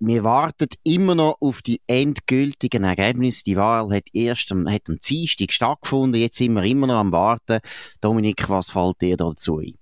Wir 0.00 0.22
warten 0.22 0.68
immer 0.84 1.16
noch 1.16 1.38
auf 1.40 1.60
die 1.60 1.80
endgültigen 1.88 2.84
Ergebnisse. 2.84 3.42
Die 3.42 3.56
Wahl 3.56 3.90
hat 3.92 4.04
erst 4.12 4.52
am, 4.52 4.70
hat 4.70 4.82
am 4.88 4.98
Dienstag 5.00 5.52
stattgefunden. 5.52 6.20
Jetzt 6.20 6.36
sind 6.36 6.52
wir 6.52 6.62
immer 6.62 6.86
noch 6.86 7.00
am 7.00 7.10
Warten. 7.10 7.58
Dominik, 8.00 8.48
was 8.48 8.70
fällt 8.70 9.00
dir 9.00 9.16
dazu 9.16 9.58
ein? 9.58 9.74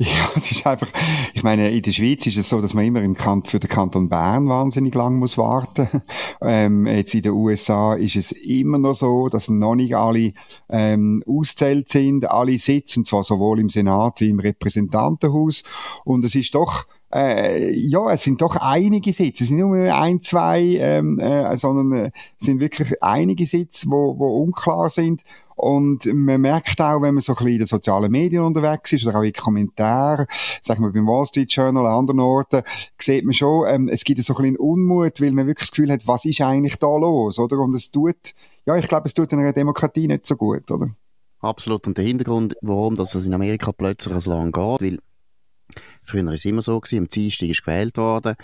Ja, 0.10 0.30
es 0.34 0.50
ist 0.50 0.66
einfach, 0.66 0.88
ich 1.34 1.42
meine, 1.42 1.70
in 1.70 1.82
der 1.82 1.92
Schweiz 1.92 2.26
ist 2.26 2.38
es 2.38 2.48
so, 2.48 2.62
dass 2.62 2.72
man 2.72 2.86
immer 2.86 3.02
im 3.02 3.14
Kant 3.14 3.48
für 3.48 3.60
den 3.60 3.68
Kanton 3.68 4.08
Bern 4.08 4.48
wahnsinnig 4.48 4.94
lang 4.94 5.18
muss 5.18 5.36
warten. 5.36 5.88
Ähm, 6.42 6.86
jetzt 6.86 7.14
in 7.14 7.20
den 7.20 7.32
USA 7.32 7.92
ist 7.92 8.16
es 8.16 8.32
immer 8.32 8.78
noch 8.78 8.94
so, 8.94 9.28
dass 9.28 9.50
noch 9.50 9.74
nicht 9.74 9.94
alle 9.94 10.32
ähm, 10.70 11.22
auszählt 11.26 11.90
sind. 11.90 12.30
Alle 12.30 12.58
sitzen 12.58 13.04
zwar 13.04 13.24
sowohl 13.24 13.60
im 13.60 13.68
Senat 13.68 14.20
wie 14.20 14.30
im 14.30 14.40
Repräsentantenhaus 14.40 15.64
und 16.04 16.24
es 16.24 16.34
ist 16.34 16.54
doch 16.54 16.86
äh, 17.12 17.74
ja, 17.74 18.10
es 18.10 18.24
sind 18.24 18.40
doch 18.40 18.56
einige 18.56 19.12
Sitze. 19.12 19.42
Es 19.42 19.48
sind 19.48 19.58
nicht 19.58 19.66
nur 19.66 19.94
ein, 19.94 20.22
zwei, 20.22 20.60
ähm, 20.80 21.18
äh, 21.18 21.56
sondern 21.58 22.06
äh, 22.06 22.10
es 22.38 22.46
sind 22.46 22.60
wirklich 22.60 23.02
einige 23.02 23.46
Sitze, 23.46 23.90
wo, 23.90 24.18
wo 24.18 24.42
unklar 24.42 24.88
sind. 24.88 25.22
Und 25.60 26.06
man 26.06 26.40
merkt 26.40 26.80
auch, 26.80 27.02
wenn 27.02 27.12
man 27.12 27.20
so 27.20 27.32
ein 27.32 27.36
bisschen 27.36 27.52
in 27.52 27.58
den 27.58 27.66
sozialen 27.66 28.10
Medien 28.10 28.42
unterwegs 28.42 28.94
ist 28.94 29.06
oder 29.06 29.18
auch 29.18 29.22
in 29.22 29.34
Kommentaren, 29.34 30.26
sagen 30.62 30.82
wir 30.82 30.90
beim 30.90 31.06
Wall 31.06 31.26
Street 31.26 31.52
Journal, 31.52 31.86
an 31.86 31.98
anderen 31.98 32.20
Orten, 32.20 32.62
sieht 32.98 33.26
man 33.26 33.34
schon, 33.34 33.68
ähm, 33.68 33.88
es 33.88 34.04
gibt 34.04 34.24
so 34.24 34.34
ein 34.34 34.42
bisschen 34.42 34.56
Unmut, 34.56 35.20
weil 35.20 35.32
man 35.32 35.46
wirklich 35.46 35.68
das 35.68 35.72
Gefühl 35.72 35.92
hat, 35.92 36.06
was 36.06 36.24
ist 36.24 36.40
eigentlich 36.40 36.76
da 36.76 36.96
los, 36.96 37.38
oder? 37.38 37.58
Und 37.58 37.74
es 37.74 37.90
tut, 37.90 38.32
ja, 38.64 38.74
ich 38.76 38.88
glaube, 38.88 39.06
es 39.06 39.12
tut 39.12 39.32
in 39.32 39.38
einer 39.38 39.52
Demokratie 39.52 40.06
nicht 40.06 40.24
so 40.24 40.34
gut, 40.34 40.70
oder? 40.70 40.88
Absolut. 41.40 41.86
Und 41.86 41.98
der 41.98 42.06
Hintergrund, 42.06 42.56
warum 42.62 42.96
das 42.96 43.14
in 43.14 43.34
Amerika 43.34 43.72
plötzlich 43.72 44.18
so 44.24 44.30
lange 44.30 44.52
geht, 44.52 44.80
weil 44.80 44.98
früher 46.02 46.24
war 46.24 46.32
es 46.32 46.44
immer 46.46 46.62
so 46.62 46.80
am 46.92 47.08
Dienstag 47.08 47.48
ist 47.48 47.64
gewählt 47.64 47.98
worden, 47.98 48.36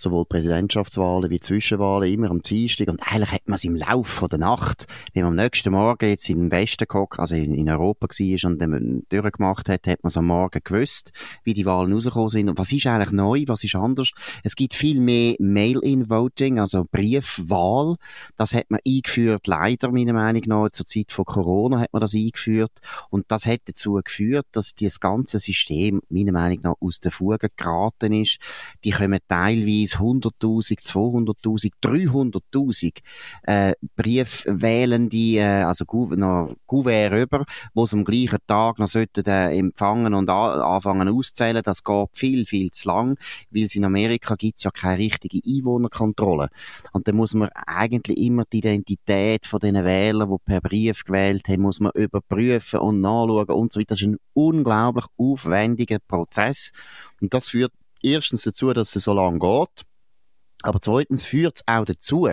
sowohl 0.00 0.24
Präsidentschaftswahlen 0.24 1.30
wie 1.30 1.40
Zwischenwahlen 1.40 2.12
immer 2.12 2.30
am 2.30 2.42
Dienstag. 2.42 2.88
Und 2.88 3.00
eigentlich 3.02 3.32
hat 3.32 3.48
man 3.48 3.56
es 3.56 3.64
im 3.64 3.76
Laufe 3.76 4.28
der 4.28 4.38
Nacht, 4.38 4.86
wenn 5.12 5.24
man 5.24 5.38
am 5.38 5.44
nächsten 5.44 5.70
Morgen 5.70 6.08
jetzt 6.08 6.28
den 6.28 6.50
Westen 6.50 6.86
gehockt, 6.88 7.18
also 7.18 7.34
in, 7.34 7.54
in 7.54 7.68
Europa 7.68 8.06
war 8.06 8.50
und 8.50 8.58
dann 8.60 9.02
durchgemacht 9.08 9.68
hat, 9.68 9.86
hat 9.86 10.02
man 10.02 10.08
es 10.08 10.16
am 10.16 10.26
Morgen 10.26 10.60
gewusst, 10.64 11.12
wie 11.44 11.54
die 11.54 11.66
Wahlen 11.66 11.92
rausgekommen 11.92 12.30
sind. 12.30 12.48
Und 12.48 12.58
was 12.58 12.72
ist 12.72 12.86
eigentlich 12.86 13.12
neu, 13.12 13.44
was 13.46 13.64
ist 13.64 13.74
anders. 13.74 14.10
Es 14.42 14.56
gibt 14.56 14.74
viel 14.74 15.00
mehr 15.00 15.34
Mail-in-Voting, 15.38 16.58
also 16.58 16.86
Briefwahl, 16.90 17.96
das 18.36 18.54
hat 18.54 18.70
man 18.70 18.80
eingeführt, 18.86 19.46
leider 19.46 19.90
meiner 19.90 20.12
Meinung 20.12 20.42
nach, 20.46 20.70
zur 20.70 20.86
Zeit 20.86 21.12
von 21.12 21.24
Corona 21.24 21.80
hat 21.80 21.92
man 21.92 22.00
das 22.00 22.14
eingeführt. 22.14 22.72
Und 23.10 23.26
das 23.28 23.46
hat 23.46 23.60
dazu 23.66 24.00
geführt, 24.02 24.46
dass 24.52 24.74
das 24.74 25.00
ganze 25.00 25.40
System 25.40 26.00
meiner 26.08 26.32
Meinung 26.32 26.60
nach 26.62 26.74
aus 26.80 27.00
der 27.00 27.12
Fuge 27.12 27.50
geraten 27.56 28.12
ist. 28.12 28.38
Die 28.84 28.90
kommen 28.90 29.20
teilweise 29.28 29.89
bis 29.90 29.98
100.000, 29.98 30.78
200.000, 30.78 31.70
300.000 31.82 32.98
äh, 33.42 33.74
Briefwählende, 33.96 35.16
äh, 35.16 35.62
also 35.62 35.84
noch 36.16 36.54
Gouverne 36.66 37.16
rüber, 37.16 37.44
wo 37.74 37.86
sie 37.86 37.96
am 37.96 38.04
gleichen 38.04 38.38
Tag 38.46 38.78
noch 38.78 38.88
sollten, 38.88 39.24
äh, 39.26 39.56
empfangen 39.56 40.14
und 40.14 40.28
anfangen 40.28 41.08
auszählen. 41.08 41.62
Das 41.64 41.82
geht 41.82 42.08
viel, 42.12 42.46
viel 42.46 42.70
zu 42.70 42.88
lang, 42.88 43.18
weil 43.50 43.64
es 43.64 43.74
in 43.74 43.84
Amerika 43.84 44.34
gibt's 44.36 44.64
ja 44.64 44.70
keine 44.70 44.98
richtige 44.98 45.40
Einwohnerkontrolle. 45.44 46.48
Und 46.92 47.08
dann 47.08 47.16
muss 47.16 47.34
man 47.34 47.48
eigentlich 47.66 48.18
immer 48.18 48.44
die 48.52 48.58
Identität 48.58 49.46
von 49.46 49.60
den 49.60 49.76
Wählern, 49.84 50.30
die 50.30 50.36
per 50.44 50.60
Brief 50.60 51.04
gewählt 51.04 51.48
haben, 51.48 51.62
muss 51.62 51.80
man 51.80 51.92
überprüfen 51.94 52.80
und 52.80 53.00
nachschauen 53.00 53.48
und 53.48 53.72
so 53.72 53.80
weiter. 53.80 53.94
Das 53.94 54.02
ist 54.02 54.08
ein 54.08 54.18
unglaublich 54.34 55.06
aufwendiger 55.16 55.98
Prozess. 56.06 56.72
Und 57.20 57.34
das 57.34 57.48
führt 57.48 57.72
erstens 58.02 58.42
dazu, 58.42 58.72
dass 58.72 58.96
es 58.96 59.04
so 59.04 59.12
lange 59.12 59.38
geht. 59.38 59.84
Aber 60.62 60.80
zweitens 60.80 61.22
führt 61.22 61.56
es 61.56 61.68
auch 61.68 61.86
dazu, 61.86 62.28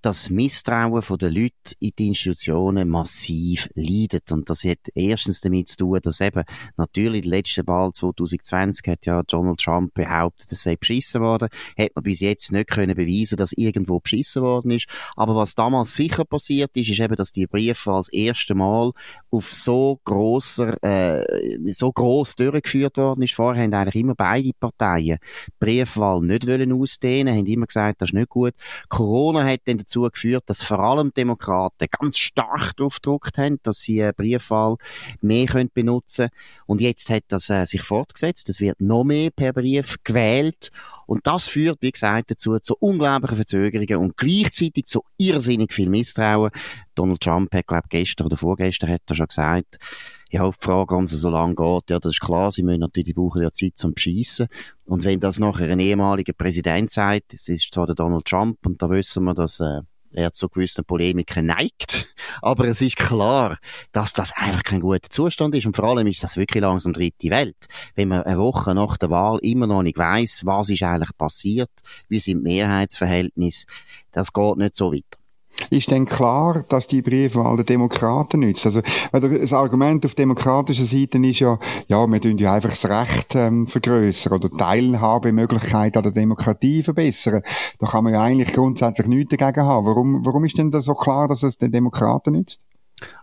dass 0.00 0.22
das 0.22 0.30
Misstrauen 0.30 1.02
der 1.18 1.30
Leute 1.30 1.52
in 1.78 1.90
die 1.98 2.08
Institutionen 2.08 2.88
massiv 2.88 3.68
leidet. 3.74 4.32
Und 4.32 4.48
das 4.48 4.64
hat 4.64 4.78
erstens 4.94 5.42
damit 5.42 5.68
zu 5.68 5.76
tun, 5.76 6.00
dass 6.02 6.22
eben 6.22 6.44
natürlich 6.78 7.22
die 7.22 7.28
letzte 7.28 7.66
Wahl 7.66 7.92
2020 7.92 8.86
hat 8.86 9.04
ja 9.04 9.22
Donald 9.24 9.60
Trump 9.60 9.92
behauptet, 9.92 10.50
es 10.52 10.62
sei 10.62 10.76
beschissen 10.76 11.20
worden. 11.20 11.48
Hat 11.78 11.90
man 11.94 12.04
bis 12.04 12.20
jetzt 12.20 12.50
nicht 12.50 12.70
können 12.70 12.96
beweisen, 12.96 13.36
dass 13.36 13.52
irgendwo 13.52 14.00
beschissen 14.00 14.42
worden 14.42 14.70
ist. 14.70 14.88
Aber 15.14 15.34
was 15.36 15.54
damals 15.54 15.94
sicher 15.94 16.24
passiert 16.24 16.70
ist, 16.76 16.88
ist 16.88 17.00
eben, 17.00 17.16
dass 17.16 17.32
die 17.32 17.46
Briefe 17.46 17.92
als 17.92 18.08
erste 18.08 18.54
Mal 18.54 18.92
auf 19.30 19.52
so 19.52 20.00
grosser, 20.04 20.82
äh, 20.82 21.58
so 21.66 21.92
gross 21.92 22.36
durchgeführt 22.36 22.96
worden 22.96 23.22
ist. 23.22 23.34
Vorher 23.34 23.64
haben 23.64 23.74
eigentlich 23.74 24.02
immer 24.02 24.14
beide 24.14 24.50
Parteien 24.58 25.18
Briefwahl 25.58 26.22
nicht 26.22 26.46
wollen 26.46 26.72
ausdehnen, 26.72 27.36
haben 27.36 27.46
immer 27.46 27.65
man 27.66 27.86
gesagt, 27.86 28.02
das 28.02 28.10
ist 28.10 28.14
nicht 28.14 28.28
gut. 28.28 28.54
Corona 28.88 29.44
hat 29.44 29.60
dann 29.64 29.78
dazu 29.78 30.02
geführt, 30.02 30.44
dass 30.46 30.62
vor 30.62 30.78
allem 30.78 31.12
Demokraten 31.14 31.86
ganz 31.98 32.18
stark 32.18 32.76
darauf 32.76 32.96
gedruckt 32.96 33.38
haben, 33.38 33.58
dass 33.62 33.80
sie 33.80 34.02
eine 34.02 34.12
Briefwahl 34.12 34.76
mehr 35.20 35.46
können 35.46 35.70
benutzen 35.72 36.30
Und 36.66 36.80
jetzt 36.80 37.10
hat 37.10 37.24
das 37.28 37.50
äh, 37.50 37.66
sich 37.66 37.82
fortgesetzt. 37.82 38.48
Es 38.48 38.60
wird 38.60 38.80
noch 38.80 39.04
mehr 39.04 39.30
per 39.30 39.52
Brief 39.52 39.96
gewählt. 40.04 40.70
Und 41.06 41.26
das 41.26 41.46
führt, 41.46 41.78
wie 41.80 41.92
gesagt, 41.92 42.30
dazu 42.30 42.58
zu 42.58 42.76
unglaublichen 42.78 43.36
Verzögerungen 43.36 43.96
und 43.96 44.16
gleichzeitig 44.16 44.86
zu 44.86 45.04
irrsinnig 45.16 45.72
viel 45.72 45.88
Misstrauen. 45.88 46.50
Donald 46.94 47.20
Trump 47.20 47.54
hat, 47.54 47.66
glaube 47.66 47.86
gestern 47.88 48.26
oder 48.26 48.36
vorgestern 48.36 48.90
hat 48.90 49.02
er 49.06 49.14
schon 49.14 49.26
gesagt, 49.26 49.78
ja, 50.30 50.50
die 50.50 50.56
Frage, 50.58 50.90
warum 50.90 51.04
es 51.04 51.12
so 51.12 51.30
lange 51.30 51.54
geht, 51.54 51.90
ja, 51.90 52.00
das 52.00 52.14
ist 52.14 52.20
klar, 52.20 52.50
sie 52.50 52.62
müssen 52.62 52.80
natürlich, 52.80 53.06
die 53.06 53.14
brauchen 53.14 53.42
ja 53.42 53.52
Zeit 53.52 53.74
zum 53.76 53.94
Beschissen. 53.94 54.48
Und 54.84 55.04
wenn 55.04 55.20
das 55.20 55.38
nachher 55.38 55.70
ein 55.70 55.80
ehemaliger 55.80 56.32
Präsident 56.32 56.90
sagt, 56.90 57.32
das 57.32 57.48
ist 57.48 57.72
zwar 57.72 57.86
der 57.86 57.94
Donald 57.94 58.24
Trump, 58.24 58.58
und 58.66 58.82
da 58.82 58.90
wissen 58.90 59.24
wir, 59.24 59.34
dass, 59.34 59.60
äh, 59.60 59.82
er 60.16 60.32
zu 60.32 60.48
gewissen 60.48 60.84
Polemiken 60.84 61.46
neigt. 61.46 62.08
Aber 62.42 62.66
es 62.66 62.80
ist 62.80 62.96
klar, 62.96 63.58
dass 63.92 64.12
das 64.12 64.32
einfach 64.32 64.62
kein 64.62 64.80
guter 64.80 65.10
Zustand 65.10 65.54
ist. 65.54 65.66
Und 65.66 65.76
vor 65.76 65.84
allem 65.86 66.06
ist 66.06 66.22
das 66.22 66.36
wirklich 66.36 66.62
langsam 66.62 66.92
dritte 66.92 67.30
Welt. 67.30 67.66
Wenn 67.94 68.08
man 68.08 68.22
eine 68.22 68.38
Woche 68.38 68.74
nach 68.74 68.96
der 68.96 69.10
Wahl 69.10 69.38
immer 69.42 69.66
noch 69.66 69.82
nicht 69.82 69.98
weiß, 69.98 70.42
was 70.44 70.70
ist 70.70 70.82
eigentlich 70.82 71.16
passiert, 71.16 71.70
wie 72.08 72.20
sind 72.20 72.38
die 72.38 72.42
Mehrheitsverhältnisse, 72.42 73.66
das 74.12 74.32
geht 74.32 74.56
nicht 74.56 74.74
so 74.74 74.92
weiter. 74.92 75.18
Ist 75.70 75.90
denn 75.90 76.06
klar, 76.06 76.64
dass 76.68 76.86
die 76.86 77.02
Briefwahl 77.02 77.56
der 77.56 77.64
Demokraten 77.64 78.40
nützt? 78.40 78.66
Also, 78.66 78.82
das 79.12 79.52
Argument 79.52 80.04
auf 80.04 80.14
demokratischer 80.14 80.84
Seite 80.84 81.18
ist 81.18 81.40
ja, 81.40 81.58
ja, 81.88 82.06
wir 82.06 82.20
tun 82.20 82.38
ja 82.38 82.54
einfach 82.54 82.70
das 82.70 82.88
Recht 82.88 83.34
ähm, 83.34 83.66
vergrößern 83.66 84.34
oder 84.34 84.50
Teilhabemöglichkeit 84.50 85.96
an 85.96 86.02
der 86.02 86.12
Demokratie 86.12 86.82
verbessern. 86.82 87.42
Da 87.78 87.86
kann 87.86 88.04
man 88.04 88.12
ja 88.12 88.22
eigentlich 88.22 88.52
grundsätzlich 88.52 89.06
nichts 89.06 89.34
dagegen 89.36 89.66
haben. 89.66 89.86
Warum, 89.86 90.24
warum 90.24 90.44
ist 90.44 90.58
denn 90.58 90.70
da 90.70 90.80
so 90.80 90.94
klar, 90.94 91.28
dass 91.28 91.42
es 91.42 91.58
den 91.58 91.72
Demokraten 91.72 92.32
nützt? 92.32 92.60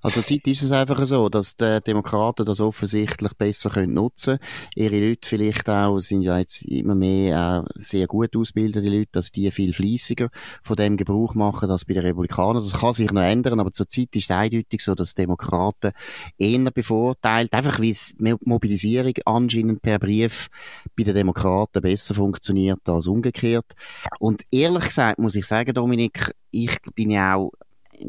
Also 0.01 0.21
Zeit 0.21 0.45
ist 0.45 0.61
es 0.61 0.71
einfach 0.71 1.03
so, 1.07 1.29
dass 1.29 1.55
die 1.55 1.79
Demokraten 1.81 2.45
das 2.45 2.59
offensichtlich 2.59 3.33
besser 3.33 3.71
können 3.71 3.93
nutzen 3.93 4.37
können. 4.37 4.49
Ihre 4.75 4.99
Leute 4.99 5.27
vielleicht 5.27 5.67
auch, 5.67 5.99
sind 5.99 6.21
ja 6.21 6.37
jetzt 6.37 6.61
immer 6.63 6.93
mehr 6.93 7.63
auch 7.65 7.71
sehr 7.75 8.05
gut 8.05 8.35
ausgebildete 8.35 8.87
Leute, 8.87 9.09
dass 9.13 9.31
die 9.31 9.49
viel 9.49 9.73
fließiger 9.73 10.29
von 10.63 10.75
dem 10.75 10.95
Gebrauch 10.97 11.33
machen 11.33 11.71
als 11.71 11.85
bei 11.85 11.95
den 11.95 12.03
Republikanern. 12.03 12.61
Das 12.61 12.79
kann 12.79 12.93
sich 12.93 13.11
noch 13.11 13.21
ändern, 13.21 13.59
aber 13.59 13.71
zur 13.71 13.87
Zeit 13.87 14.15
ist 14.15 14.25
es 14.25 14.31
eindeutig 14.31 14.81
so, 14.81 14.93
dass 14.93 15.15
Demokraten 15.15 15.93
eher 16.37 16.71
bevorteilt, 16.71 17.53
einfach 17.53 17.79
wie 17.79 17.89
es 17.89 18.15
Mobilisierung 18.19 19.13
anscheinend 19.25 19.81
per 19.81 19.97
Brief 19.97 20.49
bei 20.95 21.03
den 21.03 21.15
Demokraten 21.15 21.81
besser 21.81 22.13
funktioniert 22.13 22.87
als 22.87 23.07
umgekehrt. 23.07 23.73
Und 24.19 24.43
ehrlich 24.51 24.85
gesagt 24.85 25.17
muss 25.17 25.35
ich 25.35 25.45
sagen, 25.45 25.73
Dominik, 25.73 26.35
ich 26.51 26.77
bin 26.93 27.09
ja 27.09 27.35
auch 27.35 27.51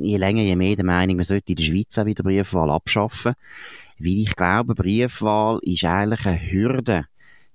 je 0.02 0.18
länger, 0.18 0.42
je 0.42 0.56
mehr 0.56 0.76
der 0.76 0.84
Meinung, 0.84 1.16
man 1.16 1.24
sollte 1.24 1.52
in 1.52 1.56
der 1.56 1.64
Schweiz 1.64 1.98
auch 1.98 2.06
wieder 2.06 2.22
Briefwahl 2.22 2.70
abschaffen. 2.70 3.34
Weil 3.98 4.18
ich 4.18 4.36
glaube, 4.36 4.74
Briefwahl 4.74 5.58
ist 5.62 5.84
eigentlich 5.84 6.26
eine 6.26 6.50
Hürde 6.50 7.06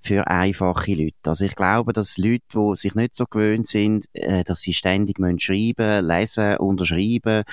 für 0.02 0.28
einfache 0.28 0.94
Leute. 0.94 1.16
Also 1.26 1.46
ich 1.46 1.56
glaube, 1.56 1.94
dass 1.94 2.18
Leute, 2.18 2.44
die 2.54 2.76
sich 2.76 2.96
nicht 2.96 3.16
so 3.16 3.26
gewöhnt 3.26 3.68
sind, 3.68 4.06
äh, 4.14 4.44
dass 4.44 4.62
sie 4.62 4.74
ständig 4.74 5.20
müssen 5.20 5.40
schreiben, 5.40 6.06
lesen, 6.06 6.58
unterschreiben, 6.58 7.44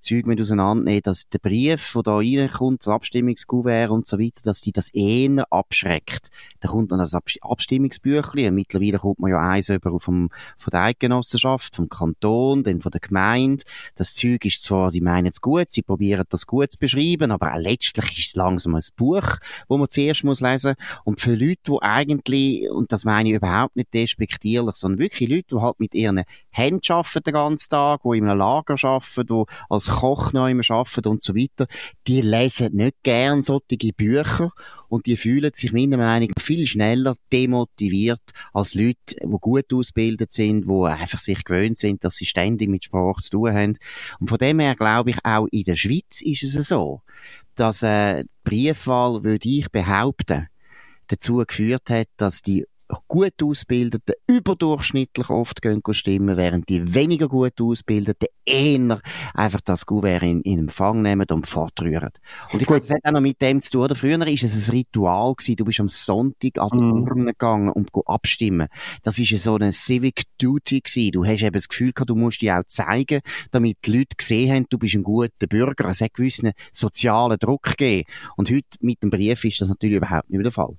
Zeug 0.00 0.26
mit 0.26 0.40
auseinandernehmen, 0.40 1.02
dass 1.02 1.28
der 1.28 1.38
Brief, 1.38 1.92
der 1.94 2.02
da 2.02 2.16
reinkommt, 2.16 2.80
das 2.80 2.88
Abstimmungskuvert 2.88 3.90
und 3.90 4.06
so 4.06 4.18
weiter, 4.18 4.40
dass 4.42 4.60
die 4.60 4.72
das 4.72 4.88
eher 4.90 5.46
abschreckt. 5.50 6.28
Da 6.60 6.68
kommt 6.68 6.90
dann 6.92 6.98
das 6.98 7.14
Abstimmungsbüchlein. 7.14 8.54
Mittlerweile 8.54 8.98
kommt 8.98 9.18
man 9.18 9.30
ja 9.30 9.38
eins 9.38 9.68
über 9.68 10.00
vom, 10.00 10.30
von 10.58 10.70
der 10.70 10.82
Eidgenossenschaft, 10.82 11.76
vom 11.76 11.88
Kanton, 11.88 12.64
dann 12.64 12.80
von 12.80 12.90
der 12.90 13.00
Gemeinde. 13.00 13.64
Das 13.94 14.14
Zeug 14.14 14.44
ist 14.44 14.62
zwar, 14.62 14.90
sie 14.90 15.00
meinen 15.00 15.28
es 15.28 15.40
gut, 15.40 15.70
sie 15.70 15.82
probieren 15.82 16.24
das 16.28 16.46
gut 16.46 16.72
zu 16.72 16.78
beschreiben, 16.78 17.30
aber 17.30 17.54
auch 17.54 17.58
letztlich 17.58 18.18
ist 18.18 18.28
es 18.28 18.36
langsam 18.36 18.74
ein 18.74 18.82
Buch, 18.96 19.36
wo 19.68 19.76
man 19.76 19.88
zuerst 19.88 20.24
muss 20.24 20.40
lesen. 20.40 20.74
Und 21.04 21.20
für 21.20 21.34
Leute, 21.34 21.60
die 21.66 21.82
eigentlich, 21.90 22.70
und 22.70 22.92
das 22.92 23.04
meine 23.04 23.28
ich 23.28 23.34
überhaupt 23.34 23.76
nicht 23.76 23.92
despektierlich, 23.92 24.76
sondern 24.76 25.00
wirklich 25.00 25.28
Leute, 25.28 25.54
die 25.56 25.60
halt 25.60 25.80
mit 25.80 25.94
ihren 25.94 26.22
Händen 26.50 26.80
arbeiten 26.92 27.22
den 27.24 27.34
ganzen 27.34 27.68
Tag, 27.68 28.00
die 28.04 28.18
in 28.18 28.28
einem 28.28 28.38
Lager 28.38 28.76
arbeiten, 28.82 29.26
die 29.26 29.44
als 29.68 29.88
Koch 29.88 30.32
noch 30.32 30.48
immer 30.48 30.62
arbeiten 30.68 31.08
und 31.08 31.22
so 31.22 31.34
weiter, 31.34 31.66
die 32.06 32.20
lesen 32.22 32.74
nicht 32.74 32.96
gern 33.02 33.42
solche 33.42 33.92
Bücher 33.96 34.52
und 34.88 35.06
die 35.06 35.16
fühlen 35.16 35.52
sich 35.54 35.72
meiner 35.72 35.96
Meinung 35.96 36.30
nach 36.36 36.42
viel 36.42 36.66
schneller 36.66 37.16
demotiviert 37.32 38.22
als 38.52 38.74
Leute, 38.74 39.16
die 39.22 39.38
gut 39.40 39.72
ausgebildet 39.72 40.32
sind, 40.32 40.68
die 40.68 40.86
einfach 40.86 41.18
sich 41.18 41.44
gewöhnt 41.44 41.78
sind, 41.78 42.04
dass 42.04 42.16
sie 42.16 42.26
ständig 42.26 42.68
mit 42.68 42.84
Sprache 42.84 43.20
zu 43.20 43.30
tun 43.30 43.54
haben. 43.54 43.78
Und 44.18 44.28
von 44.28 44.38
dem 44.38 44.58
her 44.60 44.74
glaube 44.74 45.10
ich, 45.10 45.18
auch 45.24 45.46
in 45.50 45.64
der 45.64 45.76
Schweiz 45.76 46.20
ist 46.22 46.42
es 46.42 46.68
so, 46.68 47.02
dass 47.54 47.82
äh, 47.82 48.24
Briefwahl, 48.42 49.22
würde 49.22 49.48
ich 49.48 49.70
behaupten, 49.70 50.48
dazu 51.10 51.44
geführt 51.46 51.90
hat, 51.90 52.08
dass 52.16 52.42
die 52.42 52.64
gut 53.08 53.42
ausgebildeten 53.42 54.14
überdurchschnittlich 54.28 55.30
oft 55.30 55.62
gehen 55.62 55.82
stimmen, 55.90 56.36
während 56.36 56.68
die 56.68 56.94
weniger 56.94 57.28
gut 57.28 57.60
ausgebildeten 57.60 58.28
eher 58.44 59.00
einfach 59.34 59.60
das 59.60 59.86
Gouverne 59.86 60.30
in, 60.30 60.40
in 60.42 60.58
Empfang 60.60 61.02
nehmen 61.02 61.26
und 61.30 61.46
fortrühren. 61.46 62.10
Und 62.52 62.60
ich 62.60 62.66
glaube, 62.66 62.80
das 62.80 62.90
hat 62.90 63.04
auch 63.04 63.12
noch 63.12 63.20
mit 63.20 63.40
dem 63.40 63.60
zu 63.60 63.72
tun. 63.72 63.82
Oder 63.82 63.94
früher 63.94 64.18
war 64.18 64.26
es 64.26 64.68
ein 64.68 64.72
Ritual 64.72 65.34
gewesen. 65.34 65.56
Du 65.56 65.64
bist 65.64 65.80
am 65.80 65.88
Sonntag 65.88 66.58
an 66.58 66.70
die 66.72 66.78
mm. 66.78 67.02
Urne 67.02 67.24
gegangen 67.26 67.68
und 67.70 67.90
abstimmen. 68.06 68.68
Das 69.02 69.18
ist 69.18 69.42
so 69.42 69.54
eine 69.54 69.72
Civic 69.72 70.22
Duty 70.38 70.80
gewesen. 70.80 71.12
Du 71.12 71.24
hast 71.24 71.42
eben 71.42 71.54
das 71.54 71.68
Gefühl 71.68 71.92
gehabt, 71.92 72.10
du 72.10 72.16
musst 72.16 72.42
dich 72.42 72.50
auch 72.50 72.64
zeigen, 72.66 73.20
damit 73.50 73.78
die 73.84 73.98
Leute 73.98 74.16
gesehen 74.16 74.54
haben, 74.54 74.66
du 74.68 74.78
bist 74.78 74.94
ein 74.94 75.02
guter 75.02 75.46
Bürger. 75.48 75.88
Es 75.88 76.00
hat 76.00 76.14
gewissen 76.14 76.52
sozialen 76.72 77.38
Druck 77.38 77.76
gegeben. 77.76 78.04
Und 78.36 78.50
heute 78.50 78.66
mit 78.80 79.02
dem 79.02 79.10
Brief 79.10 79.44
ist 79.44 79.60
das 79.60 79.68
natürlich 79.68 79.96
überhaupt 79.96 80.28
nicht 80.30 80.38
mehr 80.38 80.44
der 80.44 80.52
Fall. 80.52 80.76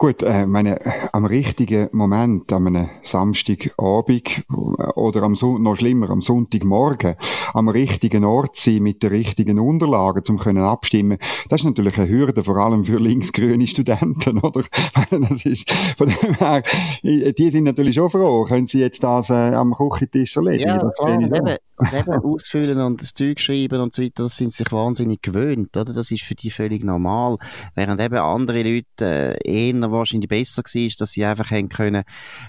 Gut, 0.00 0.22
äh, 0.22 0.46
meine, 0.46 0.78
am 1.12 1.24
richtigen 1.24 1.88
Moment, 1.90 2.52
einem 2.52 2.88
Samstagabend 3.02 4.44
oder 4.94 5.24
am 5.24 5.34
Son 5.34 5.60
noch 5.60 5.74
schlimmer, 5.74 6.10
am 6.10 6.22
Sonntagmorgen, 6.22 7.16
am 7.52 7.68
richtigen 7.68 8.24
Ort 8.24 8.54
sein 8.54 8.84
mit 8.84 9.02
den 9.02 9.10
richtigen 9.10 9.58
Unterlagen, 9.58 10.22
zum 10.22 10.38
können 10.38 10.62
abstimmen, 10.62 11.18
das 11.48 11.62
ist 11.62 11.66
natürlich 11.66 11.98
eine 11.98 12.08
Hürde, 12.08 12.44
vor 12.44 12.58
allem 12.58 12.84
für 12.84 13.00
linksgrüne 13.00 13.66
Studenten, 13.66 14.38
oder? 14.42 14.62
das 15.10 15.44
ist, 15.44 15.68
von 15.96 16.06
dem 16.06 16.34
her, 16.34 16.62
die 17.02 17.50
sind 17.50 17.64
natürlich 17.64 17.96
schon 17.96 18.08
froh, 18.08 18.44
können 18.44 18.68
sie 18.68 18.78
jetzt 18.78 19.02
das 19.02 19.30
äh, 19.30 19.34
am 19.34 19.74
Küchentisch 19.74 20.36
erledigen? 20.36 20.68
Ja, 20.68 20.78
das 20.78 20.96
klar, 20.96 21.20
eben, 21.20 21.32
eben 21.32 21.58
ausfüllen 22.24 22.80
und 22.80 23.02
das 23.02 23.14
Zeug 23.14 23.40
schreiben 23.40 23.80
und 23.80 23.96
so 23.96 24.02
weiter, 24.02 24.22
das 24.22 24.36
sind 24.36 24.52
sich 24.52 24.70
wahnsinnig 24.70 25.22
gewöhnt, 25.22 25.76
oder? 25.76 25.92
Das 25.92 26.12
ist 26.12 26.22
für 26.22 26.36
die 26.36 26.52
völlig 26.52 26.84
normal. 26.84 27.38
Während 27.74 28.00
eben 28.00 28.18
andere 28.18 28.62
Leute 28.62 28.84
äh, 29.00 29.38
eher 29.44 29.87
wahrscheinlich 29.90 30.28
besser 30.28 30.62
war, 30.62 30.90
dass 30.98 31.12
sie 31.12 31.24
einfach 31.24 31.50
haben 31.50 31.68
können 31.68 32.04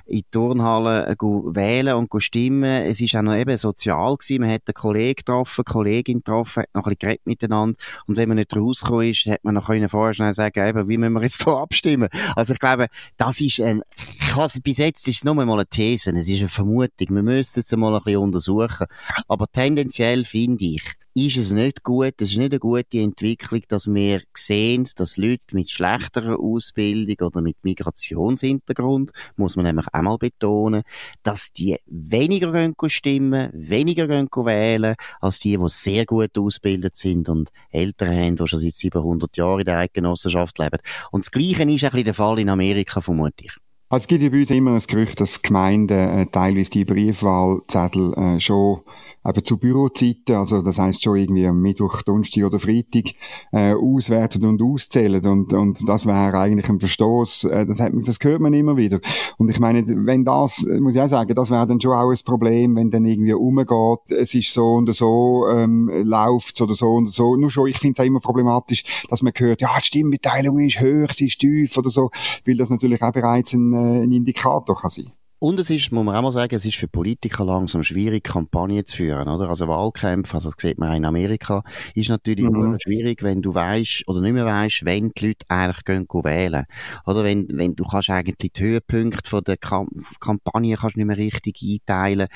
in 0.05 0.17
die 0.17 0.25
Turnhalle 0.31 1.07
äh, 1.07 1.15
wählen 1.19 1.95
und 1.95 2.09
stimmen. 2.21 2.63
Es 2.63 3.01
ist 3.01 3.15
auch 3.15 3.21
noch 3.21 3.35
eben 3.35 3.57
sozial 3.57 4.15
gewesen. 4.15 4.41
Man 4.41 4.51
hat 4.51 4.63
einen 4.67 4.73
Kollegen 4.73 5.15
getroffen, 5.15 5.63
eine 5.65 5.73
Kollegin 5.73 6.17
getroffen, 6.19 6.63
hat 6.63 6.69
noch 6.73 6.85
ein 6.85 6.89
bisschen 6.89 6.99
geredet 6.99 7.25
miteinander. 7.25 7.77
Und 8.07 8.17
wenn 8.17 8.29
man 8.29 8.37
nicht 8.37 8.55
rausgekommen 8.55 9.09
ist, 9.09 9.25
hat 9.25 9.43
man 9.43 9.55
noch 9.55 9.67
können 9.67 9.89
vorher 9.89 10.13
schnell 10.13 10.33
sagen, 10.33 10.67
eben, 10.67 10.87
wie 10.87 10.97
müssen 10.97 11.13
wir 11.13 11.21
jetzt 11.21 11.43
hier 11.43 11.53
abstimmen? 11.53 12.09
Also 12.35 12.53
ich 12.53 12.59
glaube, 12.59 12.87
das 13.17 13.39
ist 13.41 13.59
ein, 13.61 13.83
ich 13.95 14.63
bis 14.63 14.77
jetzt 14.77 15.07
ist 15.07 15.17
es 15.17 15.23
nur 15.23 15.35
mal 15.35 15.51
eine 15.51 15.65
These, 15.65 16.11
es 16.11 16.27
ist 16.27 16.39
eine 16.39 16.49
Vermutung. 16.49 17.07
Wir 17.09 17.23
müssen 17.23 17.59
es 17.59 17.71
mal 17.75 17.93
ein 17.93 18.01
bisschen 18.03 18.21
untersuchen. 18.21 18.87
Aber 19.27 19.47
tendenziell 19.51 20.25
finde 20.25 20.65
ich, 20.65 20.83
ist 21.25 21.37
es 21.37 21.51
nicht 21.51 21.83
gut, 21.83 22.15
es 22.19 22.31
ist 22.31 22.37
nicht 22.37 22.51
eine 22.51 22.59
gute 22.59 22.99
Entwicklung, 22.99 23.61
dass 23.67 23.87
wir 23.87 24.21
sehen, 24.35 24.87
dass 24.95 25.17
Leute 25.17 25.43
mit 25.51 25.69
schlechterer 25.69 26.39
Ausbildung 26.39 27.27
oder 27.27 27.41
mit 27.41 27.57
Migrationshintergrund, 27.63 29.11
muss 29.35 29.55
man 29.55 29.65
nämlich 29.65 29.87
einmal 29.91 30.17
betonen, 30.17 30.83
dass 31.23 31.51
die 31.51 31.77
weniger 31.85 32.73
stimmen, 32.87 33.49
weniger 33.53 34.07
wählen, 34.07 34.95
als 35.19 35.39
die, 35.39 35.57
die 35.57 35.69
sehr 35.69 36.05
gut 36.05 36.37
ausgebildet 36.37 36.97
sind 36.97 37.29
und 37.29 37.49
Eltern 37.71 38.15
haben, 38.15 38.35
die 38.35 38.47
schon 38.47 38.59
seit 38.59 38.75
700 38.75 39.37
Jahren 39.37 39.59
in 39.59 39.65
der 39.65 39.77
Eidgenossenschaft 39.77 40.59
leben. 40.59 40.79
Und 41.11 41.23
das 41.23 41.31
Gleiche 41.31 41.63
ist 41.63 41.63
ein 41.63 41.91
bisschen 41.91 42.03
der 42.03 42.13
Fall 42.13 42.39
in 42.39 42.49
Amerika, 42.49 43.01
vermute 43.01 43.45
ich. 43.45 43.68
Also 43.91 44.03
es 44.03 44.07
gibt 44.07 44.21
ja 44.21 44.29
bei 44.29 44.41
uns 44.41 44.51
immer 44.51 44.75
das 44.75 44.85
Gerücht, 44.85 45.19
dass 45.19 45.41
Gemeinden 45.41 45.97
äh, 45.97 46.27
teilweise 46.27 46.69
die 46.69 46.85
Briefwahlzettel 46.85 48.13
äh, 48.13 48.39
schon 48.39 48.81
eben 49.27 49.43
zu 49.43 49.57
Bürozeiten, 49.57 50.35
also 50.35 50.61
das 50.61 50.77
heißt 50.77 51.03
schon 51.03 51.17
irgendwie 51.17 51.45
am 51.45 51.59
Mittwoch, 51.61 52.01
Donnerstag 52.03 52.45
oder 52.45 52.59
Freitag 52.59 53.15
äh, 53.51 53.73
auswerten 53.73 54.45
und 54.45 54.61
auszählen 54.61 55.25
und, 55.25 55.53
und 55.53 55.87
das 55.87 56.05
wäre 56.05 56.37
eigentlich 56.37 56.69
ein 56.69 56.79
Verstoß. 56.79 57.45
Äh, 57.45 57.65
das, 57.65 57.79
hat, 57.79 57.91
das 57.95 58.17
hört 58.21 58.39
man 58.39 58.53
immer 58.53 58.77
wieder. 58.77 58.99
Und 59.37 59.49
ich 59.49 59.59
meine, 59.59 59.83
wenn 60.05 60.23
das, 60.23 60.65
muss 60.79 60.95
ich 60.95 61.01
auch 61.01 61.09
sagen, 61.09 61.35
das 61.35 61.49
wäre 61.49 61.67
dann 61.67 61.81
schon 61.81 61.93
auch 61.93 62.09
ein 62.09 62.17
Problem, 62.23 62.75
wenn 62.75 62.91
dann 62.91 63.05
irgendwie 63.05 63.33
umgeht, 63.33 63.99
es 64.09 64.33
ist 64.33 64.53
so 64.53 64.73
und 64.73 64.93
so, 64.93 65.47
ähm, 65.51 65.91
läuft 66.03 66.59
oder 66.61 66.73
so 66.73 66.93
und 66.93 67.09
so. 67.11 67.35
Nur 67.35 67.51
schon, 67.51 67.67
ich 67.67 67.77
finde 67.77 68.01
es 68.01 68.07
immer 68.07 68.19
problematisch, 68.19 68.83
dass 69.09 69.21
man 69.21 69.33
hört, 69.35 69.61
ja, 69.61 69.69
die 69.79 69.85
Stimmbeteiligung 69.85 70.59
ist 70.59 70.79
hoch, 70.79 71.11
sie 71.11 71.27
ist 71.27 71.39
tief 71.39 71.77
oder 71.77 71.89
so, 71.89 72.09
weil 72.45 72.55
das 72.55 72.69
natürlich 72.69 73.01
auch 73.01 73.11
bereits 73.11 73.53
ein, 73.53 73.73
ein 73.79 74.11
Indikator 74.11 74.79
kann 74.79 74.89
sein. 74.89 75.11
Und 75.41 75.57
es 75.57 75.69
ist, 75.69 75.93
muss 75.93 76.03
man 76.03 76.17
auch 76.17 76.21
mal 76.21 76.31
sagen, 76.33 76.53
es 76.53 76.65
ist 76.65 76.75
für 76.75 76.89
Politiker 76.89 77.45
langsam 77.45 77.81
schwierig, 77.85 78.25
Kampagnen 78.25 78.85
zu 78.85 78.97
führen, 78.97 79.29
oder? 79.29 79.49
Also 79.49 79.69
Wahlkämpfe, 79.69 80.35
also 80.35 80.51
das 80.51 80.61
sieht 80.61 80.77
man 80.77 80.91
auch 80.91 80.95
in 80.97 81.05
Amerika, 81.05 81.63
ist 81.95 82.09
natürlich 82.09 82.49
mhm. 82.49 82.77
schwierig, 82.77 83.23
wenn 83.23 83.41
du 83.41 83.53
weißt 83.53 84.03
oder 84.07 84.19
nicht 84.19 84.33
mehr 84.33 84.45
weißt, 84.45 84.83
wenn 84.83 85.11
die 85.11 85.27
Leute 85.27 85.45
eigentlich 85.47 85.85
gehen, 85.85 86.07
gehen 86.09 86.23
wählen. 86.25 86.65
Oder 87.05 87.23
wenn, 87.23 87.47
wenn 87.53 87.73
du 87.73 87.85
kannst 87.85 88.09
eigentlich 88.09 88.51
die 88.53 88.61
Höhepunkte 88.61 89.29
von 89.29 89.41
der 89.45 89.55
Kam 89.55 89.87
Kampagne 90.19 90.75
kannst 90.75 90.97
nicht 90.97 91.05
mehr 91.05 91.17
richtig 91.17 91.61
einteilen. 91.63 92.27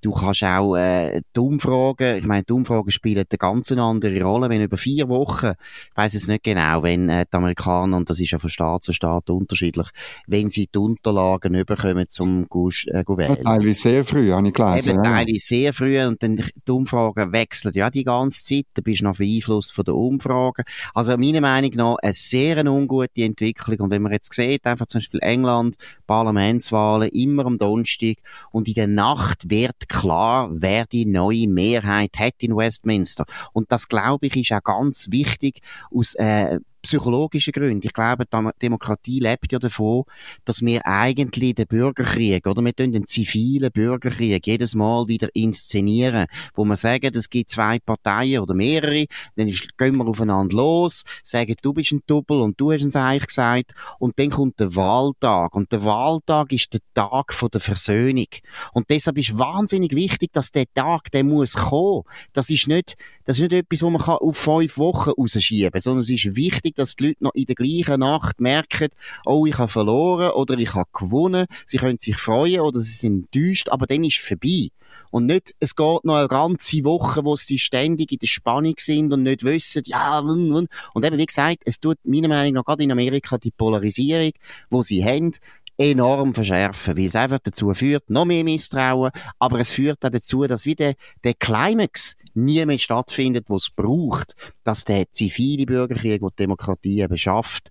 Du 0.00 0.12
kannst 0.12 0.44
auch, 0.44 0.76
äh, 0.76 1.20
die 1.34 1.40
Umfragen, 1.40 2.18
ich 2.18 2.26
meine, 2.26 2.44
die 2.44 2.52
Umfragen 2.52 2.92
spielen 2.92 3.24
eine 3.28 3.38
ganz 3.38 3.72
andere 3.72 4.22
Rolle, 4.22 4.48
wenn 4.48 4.62
über 4.62 4.76
vier 4.76 5.08
Wochen, 5.08 5.54
ich 5.90 5.96
weiss 5.96 6.14
es 6.14 6.28
nicht 6.28 6.44
genau, 6.44 6.84
wenn 6.84 7.08
äh, 7.08 7.26
die 7.26 7.36
Amerikaner, 7.36 7.96
und 7.96 8.08
das 8.08 8.20
ist 8.20 8.30
ja 8.30 8.38
von 8.38 8.50
Staat 8.50 8.84
zu 8.84 8.92
Staat 8.92 9.30
unterschiedlich, 9.30 9.88
wenn 10.28 10.48
sie 10.48 10.68
die 10.72 10.78
Unterlagen 10.78 11.56
überkommen 11.56 12.08
zum 12.08 12.46
gehst, 12.52 12.88
äh, 12.88 13.04
wählen. 13.06 13.36
Ja, 13.36 13.42
teilweise 13.42 13.80
sehr 13.80 14.04
früh, 14.04 14.30
habe 14.30 14.48
ich 14.48 14.54
gelesen. 14.54 14.90
Eben, 14.90 15.04
ja. 15.04 15.12
teilweise 15.12 15.38
sehr 15.38 15.72
früh 15.72 16.00
und 16.04 16.22
dann 16.22 16.36
die 16.36 16.70
Umfragen 16.70 17.32
wechseln 17.32 17.72
ja 17.74 17.90
die 17.90 18.04
ganze 18.04 18.44
Zeit, 18.44 18.66
da 18.74 18.82
bist 18.82 19.00
du 19.00 19.04
noch 19.04 19.16
beeinflusst 19.16 19.72
von 19.72 19.84
den 19.84 19.94
Umfragen. 19.94 20.64
Also 20.94 21.16
meiner 21.16 21.40
Meinung 21.40 21.70
nach 21.74 21.96
eine 22.02 22.14
sehr 22.14 22.58
eine 22.58 22.72
ungute 22.72 23.22
Entwicklung 23.22 23.80
und 23.80 23.90
wenn 23.90 24.02
man 24.02 24.12
jetzt 24.12 24.32
sieht, 24.34 24.66
einfach 24.66 24.86
zum 24.86 25.00
Beispiel 25.00 25.20
England, 25.22 25.76
Parlamentswahlen 26.06 27.08
immer 27.10 27.46
am 27.46 27.58
Donnerstag 27.58 28.16
und 28.50 28.68
in 28.68 28.74
der 28.74 28.88
Nacht 28.88 29.50
wird 29.50 29.88
klar, 29.88 30.50
wer 30.52 30.86
die 30.86 31.06
neue 31.06 31.48
Mehrheit 31.48 32.18
hat 32.18 32.34
in 32.38 32.56
Westminster. 32.56 33.24
Und 33.52 33.72
das, 33.72 33.88
glaube 33.88 34.26
ich, 34.26 34.36
ist 34.36 34.52
auch 34.52 34.62
ganz 34.62 35.10
wichtig 35.10 35.62
aus 35.90 36.14
äh, 36.14 36.58
psychologische 36.82 37.52
Gründe. 37.52 37.86
Ich 37.86 37.92
glaube, 37.92 38.24
Demokratie 38.60 39.20
lebt 39.20 39.52
ja 39.52 39.58
davon, 39.58 40.04
dass 40.44 40.62
wir 40.62 40.84
eigentlich 40.86 41.54
den 41.54 41.66
Bürgerkrieg, 41.66 42.46
oder 42.46 42.62
wir 42.62 42.74
tun 42.74 42.92
den 42.92 43.06
zivilen 43.06 43.70
Bürgerkrieg 43.70 44.46
jedes 44.46 44.74
Mal 44.74 45.08
wieder 45.08 45.28
inszenieren, 45.34 46.26
wo 46.54 46.64
wir 46.64 46.76
sagen, 46.76 47.12
es 47.14 47.30
gibt 47.30 47.50
zwei 47.50 47.78
Parteien 47.78 48.42
oder 48.42 48.54
mehrere, 48.54 49.06
dann 49.36 49.46
gehen 49.78 49.96
wir 49.96 50.06
aufeinander 50.06 50.56
los, 50.56 51.04
sagen, 51.24 51.54
du 51.62 51.72
bist 51.72 51.92
ein 51.92 52.02
Double 52.06 52.40
und 52.40 52.60
du 52.60 52.72
hast 52.72 52.84
es 52.84 52.96
eigentlich 52.96 53.28
gesagt, 53.28 53.72
und 53.98 54.18
dann 54.18 54.30
kommt 54.30 54.58
der 54.58 54.74
Wahltag. 54.74 55.54
Und 55.54 55.70
der 55.72 55.84
Wahltag 55.84 56.52
ist 56.52 56.72
der 56.72 56.80
Tag 56.94 57.34
der 57.52 57.60
Versöhnung. 57.60 58.26
Und 58.72 58.90
deshalb 58.90 59.18
ist 59.18 59.38
wahnsinnig 59.38 59.94
wichtig, 59.94 60.32
dass 60.32 60.50
der 60.50 60.64
Tag, 60.74 61.10
der 61.12 61.24
muss 61.24 61.54
kommen. 61.54 62.02
Das 62.32 62.50
ist 62.50 62.68
nicht, 62.68 62.96
das 63.24 63.38
ist 63.38 63.42
nicht 63.42 63.52
etwas, 63.52 63.82
wo 63.82 63.90
man 63.90 64.02
auf 64.02 64.36
fünf 64.36 64.78
Wochen 64.78 65.10
rausschieben 65.10 65.72
kann, 65.72 65.80
sondern 65.80 66.00
es 66.00 66.10
ist 66.10 66.36
wichtig, 66.36 66.71
wichtig, 66.72 66.76
dass 66.76 66.96
die 66.96 67.08
Leute 67.08 67.24
noch 67.24 67.34
in 67.34 67.46
der 67.46 67.54
gleichen 67.54 68.00
Nacht 68.00 68.40
merken, 68.40 68.88
oh, 69.24 69.46
ich 69.46 69.58
habe 69.58 69.68
verloren 69.68 70.30
oder 70.30 70.58
ich 70.58 70.74
habe 70.74 70.88
gewonnen. 70.92 71.46
Sie 71.66 71.78
können 71.78 71.98
sich 71.98 72.16
freuen 72.16 72.60
oder 72.60 72.80
sie 72.80 72.92
sind 72.92 73.34
enttäuscht, 73.34 73.68
aber 73.68 73.86
dann 73.86 74.04
ist 74.04 74.18
es 74.18 74.26
vorbei. 74.26 74.68
Und 75.10 75.26
nicht, 75.26 75.54
es 75.60 75.76
geht 75.76 76.04
noch 76.04 76.14
eine 76.14 76.28
ganze 76.28 76.84
Woche, 76.84 77.22
wo 77.24 77.36
sie 77.36 77.58
ständig 77.58 78.12
in 78.12 78.18
der 78.18 78.26
Spannung 78.26 78.74
sind 78.78 79.12
und 79.12 79.24
nicht 79.24 79.44
wissen, 79.44 79.82
ja, 79.84 80.18
und, 80.20 80.68
eben, 81.04 81.18
wie 81.18 81.26
gesagt, 81.26 81.58
es 81.66 81.80
tut 81.80 81.98
meiner 82.04 82.28
Meinung 82.28 82.54
nach 82.54 82.64
gerade 82.64 82.82
in 82.82 82.92
Amerika 82.92 83.36
die 83.36 83.50
Polarisierung, 83.50 84.32
wo 84.70 84.82
sie 84.82 85.04
haben, 85.04 85.32
enorm 85.78 86.34
verschärfen, 86.34 86.96
weil 86.96 87.06
es 87.06 87.16
einfach 87.16 87.38
dazu 87.42 87.72
führt, 87.74 88.10
noch 88.10 88.24
mehr 88.24 88.44
Misstrauen, 88.44 89.10
aber 89.38 89.60
es 89.60 89.72
führt 89.72 90.04
auch 90.04 90.10
dazu, 90.10 90.46
dass 90.46 90.66
wieder 90.66 90.94
der 91.24 91.34
Climax 91.34 92.16
nie 92.34 92.64
mehr 92.64 92.78
stattfindet, 92.78 93.46
wo 93.48 93.56
es 93.56 93.70
braucht, 93.70 94.34
dass 94.64 94.84
der 94.84 95.10
zivile 95.10 95.66
Bürgerkrieg, 95.66 96.20
der 96.20 96.30
Demokratie 96.30 97.00
eben 97.00 97.18
schafft, 97.18 97.70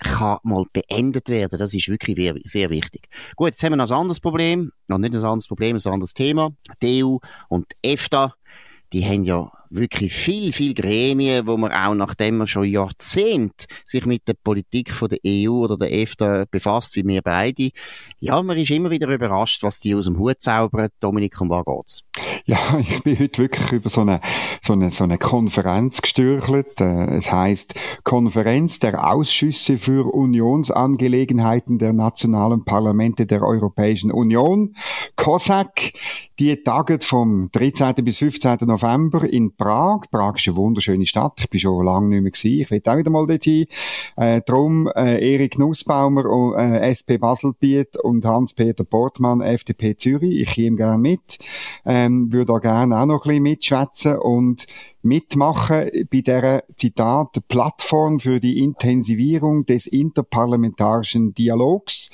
kann 0.00 0.38
mal 0.42 0.64
beendet 0.72 1.28
werden. 1.28 1.58
Das 1.58 1.72
ist 1.72 1.88
wirklich 1.88 2.16
sehr 2.44 2.70
wichtig. 2.70 3.08
Gut, 3.34 3.48
jetzt 3.48 3.62
haben 3.62 3.72
wir 3.72 3.76
noch 3.76 3.90
ein 3.90 3.96
anderes 3.96 4.20
Problem, 4.20 4.72
noch 4.88 4.98
nicht 4.98 5.14
ein 5.14 5.24
anderes 5.24 5.46
Problem, 5.46 5.76
ein 5.76 5.92
anderes 5.92 6.12
Thema. 6.12 6.52
Die 6.82 7.02
EU 7.02 7.16
und 7.48 7.66
die 7.72 7.92
EFTA, 7.92 8.34
die 8.92 9.04
haben 9.04 9.24
ja 9.24 9.50
wirklich 9.70 10.12
viel, 10.12 10.52
viel 10.52 10.74
Gremien, 10.74 11.46
wo 11.46 11.56
man 11.56 11.72
auch 11.72 11.94
nachdem 11.94 12.38
man 12.38 12.46
schon 12.46 12.64
Jahrzehnte 12.64 13.66
sich 13.86 14.06
mit 14.06 14.26
der 14.28 14.34
Politik 14.34 14.92
von 14.92 15.08
der 15.08 15.18
EU 15.26 15.50
oder 15.50 15.76
der 15.76 15.92
EFTA 15.92 16.44
befasst, 16.50 16.96
wie 16.96 17.06
wir 17.06 17.22
beide, 17.22 17.70
ja, 18.20 18.42
man 18.42 18.56
ist 18.56 18.70
immer 18.70 18.90
wieder 18.90 19.08
überrascht, 19.08 19.62
was 19.62 19.80
die 19.80 19.94
aus 19.94 20.06
dem 20.06 20.18
Hut 20.18 20.40
zaubern. 20.40 20.88
Dominik, 21.00 21.40
um 21.40 21.50
was 21.50 21.64
geht's? 21.64 22.02
Ja, 22.46 22.58
ich 22.78 23.02
bin 23.02 23.18
heute 23.18 23.42
wirklich 23.42 23.72
über 23.72 23.88
so 23.88 24.02
eine, 24.02 24.20
so 24.62 24.72
eine, 24.72 24.90
so 24.90 25.04
eine 25.04 25.18
Konferenz 25.18 26.00
gestürchelt. 26.00 26.80
Äh, 26.80 27.16
es 27.16 27.30
heißt 27.30 27.74
Konferenz 28.04 28.78
der 28.78 29.06
Ausschüsse 29.10 29.78
für 29.78 30.12
Unionsangelegenheiten 30.12 31.78
der 31.78 31.92
nationalen 31.92 32.64
Parlamente 32.64 33.26
der 33.26 33.42
Europäischen 33.42 34.12
Union, 34.12 34.74
COSAC. 35.26 35.92
Die 36.38 36.62
taget 36.62 37.02
vom 37.02 37.48
13. 37.50 37.94
bis 38.04 38.18
15. 38.18 38.58
November 38.60 39.24
in 39.24 39.56
Prag. 39.56 40.02
Prag 40.12 40.36
ist 40.36 40.46
eine 40.46 40.56
wunderschöne 40.56 41.04
Stadt. 41.04 41.40
Ich 41.40 41.50
bin 41.50 41.58
schon 41.58 41.84
lange 41.84 42.06
nicht 42.06 42.22
mehr 42.22 42.30
gewesen. 42.30 42.60
Ich 42.60 42.70
will 42.70 42.82
auch 42.86 42.96
wieder 42.96 43.10
mal 43.10 43.26
dorthin. 43.26 43.66
Äh, 44.16 44.42
drum, 44.42 44.88
äh, 44.94 45.34
Erik 45.34 45.58
Nussbaumer, 45.58 46.54
äh, 46.56 46.90
SP 46.94 47.18
Baselbiet 47.18 47.96
und 47.96 48.24
Hans-Peter 48.24 48.84
Portmann, 48.84 49.40
FDP 49.40 49.96
Zürich. 49.96 50.42
Ich 50.42 50.54
komme 50.54 50.76
gerne 50.76 50.98
mit. 50.98 51.38
Ähm, 51.84 52.32
würde 52.32 52.52
da 52.52 52.58
gerne 52.60 52.96
auch 52.96 53.06
noch 53.06 53.24
ein 53.24 53.28
bisschen 53.28 53.42
mitschwätzen 53.42 54.18
und 54.18 54.66
mitmachen 55.06 55.90
bei 56.10 56.20
der 56.20 56.64
Zitat 56.76 57.40
Plattform 57.48 58.20
für 58.20 58.40
die 58.40 58.58
Intensivierung 58.58 59.64
des 59.64 59.86
interparlamentarischen 59.86 61.34
Dialogs. 61.34 62.10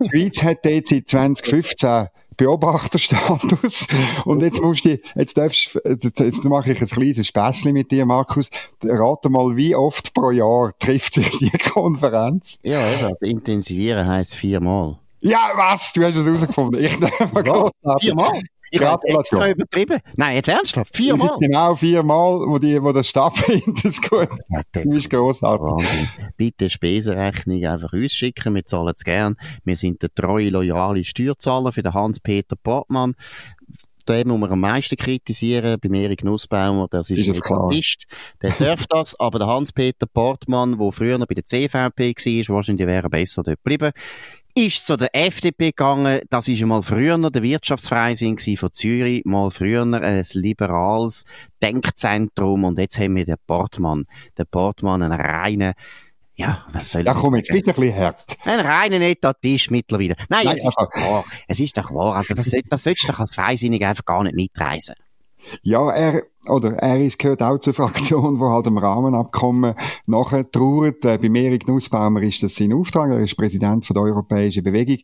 die 0.00 0.08
Schweiz 0.08 0.42
hat 0.42 0.64
jetzt 0.64 0.90
seit 0.90 1.08
2015 1.08 2.08
Beobachterstatus. 2.36 3.86
Und 4.24 4.42
jetzt 4.42 4.60
musst 4.60 4.84
du, 4.84 4.98
jetzt 5.14 5.38
darfst, 5.38 5.78
jetzt, 5.84 6.18
jetzt 6.18 6.44
mache 6.44 6.72
ich 6.72 6.80
ein 6.80 6.88
kleines 6.88 7.26
Späßchen 7.26 7.72
mit 7.72 7.90
dir, 7.90 8.06
Markus. 8.06 8.50
Rate 8.82 9.30
mal, 9.30 9.56
wie 9.56 9.74
oft 9.74 10.12
pro 10.14 10.30
Jahr 10.30 10.72
trifft 10.78 11.14
sich 11.14 11.30
die 11.38 11.50
Konferenz? 11.72 12.58
Ja, 12.62 12.80
also 12.80 13.14
intensivieren 13.20 14.06
heisst 14.06 14.34
viermal. 14.34 14.98
Ja, 15.20 15.52
was? 15.54 15.92
Du 15.92 16.02
hast 16.02 16.16
es 16.16 16.26
herausgefunden. 16.26 16.84
Ich 16.84 16.98
nehme 17.00 17.70
Viermal? 17.98 18.42
Ich 18.74 18.82
habe 18.82 19.50
übertrieben. 19.50 20.00
Nein, 20.16 20.36
jetzt 20.36 20.48
ernsthaft? 20.48 20.96
Viermal? 20.96 21.36
Genau 21.40 21.74
viermal, 21.74 22.40
wo, 22.46 22.58
die, 22.58 22.82
wo 22.82 22.92
das 22.92 23.08
stattfindet. 23.08 23.64
Das 23.84 23.84
ist 23.84 24.08
gut. 24.08 24.28
Du 24.72 24.90
bist 24.90 25.10
grossartig. 25.10 25.86
Bitte 26.36 26.70
Spesenrechnung 26.70 27.64
einfach 27.64 27.92
uns 27.92 28.12
schicken. 28.12 28.54
Wir 28.54 28.64
zahlen 28.64 28.92
es 28.94 29.04
gern. 29.04 29.36
Wir 29.64 29.76
sind 29.76 30.02
der 30.02 30.14
treue, 30.14 30.50
loyale 30.50 31.04
Steuerzahler 31.04 31.72
für 31.72 31.82
den 31.82 31.94
Hans-Peter 31.94 32.56
Portmann 32.56 33.14
den 34.08 34.28
muss 34.28 34.38
man 34.38 34.52
am 34.52 34.60
meisten 34.60 34.96
kritisieren, 34.96 35.78
bei 35.80 35.88
Erik 35.96 36.24
Nussbaumer, 36.24 36.88
das 36.90 37.10
ist, 37.10 37.26
ist 37.26 37.50
ein 37.50 37.56
Artist, 37.56 38.04
der 38.42 38.50
darf 38.50 38.86
das, 38.88 39.18
aber 39.18 39.38
der 39.38 39.48
Hans-Peter 39.48 40.06
Portmann, 40.06 40.78
der 40.78 40.92
früher 40.92 41.18
noch 41.18 41.26
bei 41.26 41.34
der 41.34 41.44
CVP 41.44 42.14
war, 42.14 42.56
wahrscheinlich 42.56 42.86
wäre 42.86 43.08
besser 43.08 43.42
dort 43.42 43.62
geblieben 43.64 43.92
ist 44.54 44.86
zu 44.86 44.96
der 44.96 45.14
FDP 45.14 45.70
gegangen. 45.70 46.20
Das 46.30 46.48
ist 46.48 46.62
einmal 46.62 46.82
früher 46.82 47.18
der 47.30 47.42
Wirtschaftsfreisinn 47.42 48.38
von 48.56 48.72
Zürich, 48.72 49.24
mal 49.24 49.50
früher 49.50 49.82
ein 49.82 50.24
liberales 50.32 51.24
Denkzentrum 51.62 52.64
und 52.64 52.78
jetzt 52.78 52.98
haben 52.98 53.16
wir 53.16 53.24
den 53.24 53.36
Portmann. 53.46 54.06
Der 54.38 54.44
Portmann, 54.44 55.02
einen 55.02 55.20
reinen 55.20 55.74
ja, 56.36 56.66
was 56.72 56.90
soll 56.90 57.02
ja, 57.02 57.14
komm, 57.14 57.36
jetzt 57.36 57.52
bist 57.52 57.66
du 57.66 57.70
ein 57.70 57.76
bisschen 57.76 57.96
hart. 57.96 58.36
Ein 58.42 58.58
reiner 58.58 59.00
Etatist 59.02 59.70
mittlerweile. 59.70 60.16
Nein, 60.28 60.46
Nein 60.46 60.56
es, 60.56 60.64
ist 60.64 60.76
doch 60.76 60.90
wahr. 60.92 61.24
es 61.46 61.60
ist 61.60 61.78
doch 61.78 61.94
wahr. 61.94 62.16
Also, 62.16 62.34
das, 62.34 62.50
das 62.50 62.82
solltest 62.82 63.04
du 63.04 63.12
doch 63.12 63.20
als 63.20 63.34
Freisinniger 63.36 63.88
einfach 63.88 64.04
gar 64.04 64.24
nicht 64.24 64.34
mitreisen. 64.34 64.96
Ja, 65.62 65.92
er, 65.92 66.24
oder 66.48 66.74
er 66.74 67.00
ist, 67.00 67.18
gehört 67.18 67.42
auch 67.42 67.58
zur 67.58 67.74
Fraktion, 67.74 68.40
wo 68.40 68.50
halt 68.50 68.66
im 68.66 68.78
Rahmenabkommen 68.78 69.74
nachher 70.06 70.50
trauert. 70.50 71.04
Äh, 71.04 71.18
beim 71.18 71.34
Erik 71.34 71.68
Nussbaumer 71.68 72.22
ist 72.22 72.42
das 72.42 72.56
sein 72.56 72.72
Auftrag. 72.72 73.10
Er 73.10 73.20
ist 73.20 73.36
Präsident 73.36 73.86
von 73.86 73.94
der 73.94 74.02
Europäischen 74.02 74.62
Bewegung. 74.62 74.98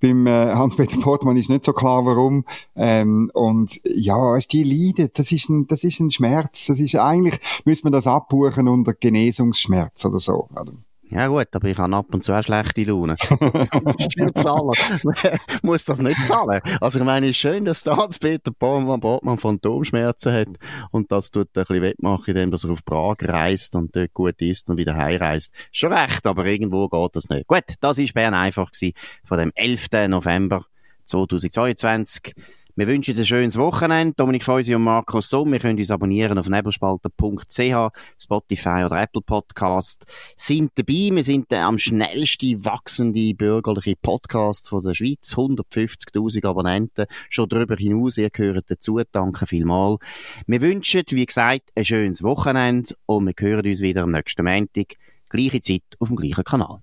Beim 0.00 0.26
äh, 0.26 0.54
Hans-Peter 0.54 0.98
Portmann 1.00 1.36
ist 1.36 1.50
nicht 1.50 1.64
so 1.64 1.72
klar, 1.72 2.04
warum. 2.06 2.44
Ähm, 2.74 3.30
und 3.34 3.80
ja, 3.84 4.38
die 4.38 4.64
leiden. 4.64 5.10
Das 5.14 5.32
ist 5.32 5.48
ein, 5.48 5.66
das 5.66 5.84
ist 5.84 6.00
ein 6.00 6.10
Schmerz. 6.10 6.66
Das 6.66 6.80
ist 6.80 6.96
eigentlich, 6.96 7.38
müsste 7.64 7.86
man 7.86 7.92
das 7.92 8.06
abbuchen 8.06 8.68
unter 8.68 8.94
Genesungsschmerz 8.94 10.04
oder 10.04 10.20
so. 10.20 10.48
Oder? 10.58 10.72
Ja 11.08 11.28
gut, 11.28 11.46
aber 11.52 11.68
ich 11.68 11.78
habe 11.78 11.94
ab 11.94 12.12
und 12.12 12.24
zu 12.24 12.32
auch 12.32 12.42
schlechte 12.42 12.82
Laune. 12.84 13.14
zahlen. 14.34 14.72
muss 15.62 15.84
das 15.84 16.00
nicht 16.00 16.26
zahlen. 16.26 16.60
Also 16.80 16.98
ich 16.98 17.04
meine, 17.04 17.26
es 17.26 17.32
ist 17.32 17.38
schön, 17.38 17.64
dass 17.64 17.84
der 17.84 17.96
Hans-Peter 17.96 18.50
Bortmann 18.50 19.38
Phantomschmerzen 19.38 20.32
hat 20.32 20.48
und 20.90 21.12
das 21.12 21.30
tut 21.30 21.48
er 21.54 21.62
ein 21.62 21.66
bisschen 21.66 21.82
wettmachen, 21.82 22.34
indem 22.36 22.52
er 22.52 22.70
auf 22.70 22.84
Prag 22.84 23.16
reist 23.22 23.76
und 23.76 23.94
dort 23.94 24.12
gut 24.14 24.40
isst 24.42 24.68
und 24.68 24.78
wieder 24.78 24.96
heimreist. 24.96 25.54
Schon 25.70 25.92
recht, 25.92 26.26
aber 26.26 26.44
irgendwo 26.44 26.88
geht 26.88 27.14
das 27.14 27.28
nicht. 27.28 27.46
Gut, 27.46 27.64
das 27.80 27.98
war 27.98 28.06
Bern 28.14 28.34
einfach 28.34 28.72
gewesen, 28.72 28.94
von 29.24 29.38
dem 29.38 29.52
11. 29.54 30.08
November 30.08 30.64
2022. 31.04 32.34
Wir 32.78 32.88
wünschen 32.88 33.16
ein 33.16 33.24
schönes 33.24 33.56
Wochenende. 33.56 34.12
Dominik 34.18 34.44
Feusi 34.44 34.74
und 34.74 34.82
Markus 34.82 35.30
Somm. 35.30 35.50
Wir 35.50 35.60
können 35.60 35.78
uns 35.78 35.90
abonnieren 35.90 36.36
auf 36.36 36.50
nebelspalter.ch, 36.50 37.90
Spotify 38.22 38.82
oder 38.84 39.00
Apple 39.00 39.22
Podcast. 39.22 40.04
Sind 40.36 40.72
dabei. 40.74 41.08
Wir 41.10 41.24
sind 41.24 41.50
der 41.50 41.64
am 41.64 41.78
schnellsten 41.78 42.62
wachsende 42.66 43.32
bürgerliche 43.32 43.94
Podcast 43.96 44.68
von 44.68 44.82
der 44.82 44.92
Schweiz. 44.92 45.32
150.000 45.34 46.46
Abonnenten. 46.46 47.06
Schon 47.30 47.48
darüber 47.48 47.76
hinaus. 47.76 48.18
Ihr 48.18 48.28
gehört 48.28 48.70
dazu. 48.70 49.00
Danke 49.10 49.46
vielmals. 49.46 49.98
Wir 50.46 50.60
wünschen, 50.60 51.04
wie 51.08 51.24
gesagt, 51.24 51.70
ein 51.74 51.84
schönes 51.86 52.22
Wochenende 52.22 52.94
und 53.06 53.24
wir 53.24 53.32
hören 53.38 53.66
uns 53.66 53.80
wieder 53.80 54.02
am 54.02 54.10
nächsten 54.10 54.44
Montag. 54.44 54.96
Gleiche 55.30 55.62
Zeit 55.62 55.82
auf 55.98 56.08
dem 56.08 56.16
gleichen 56.18 56.44
Kanal. 56.44 56.82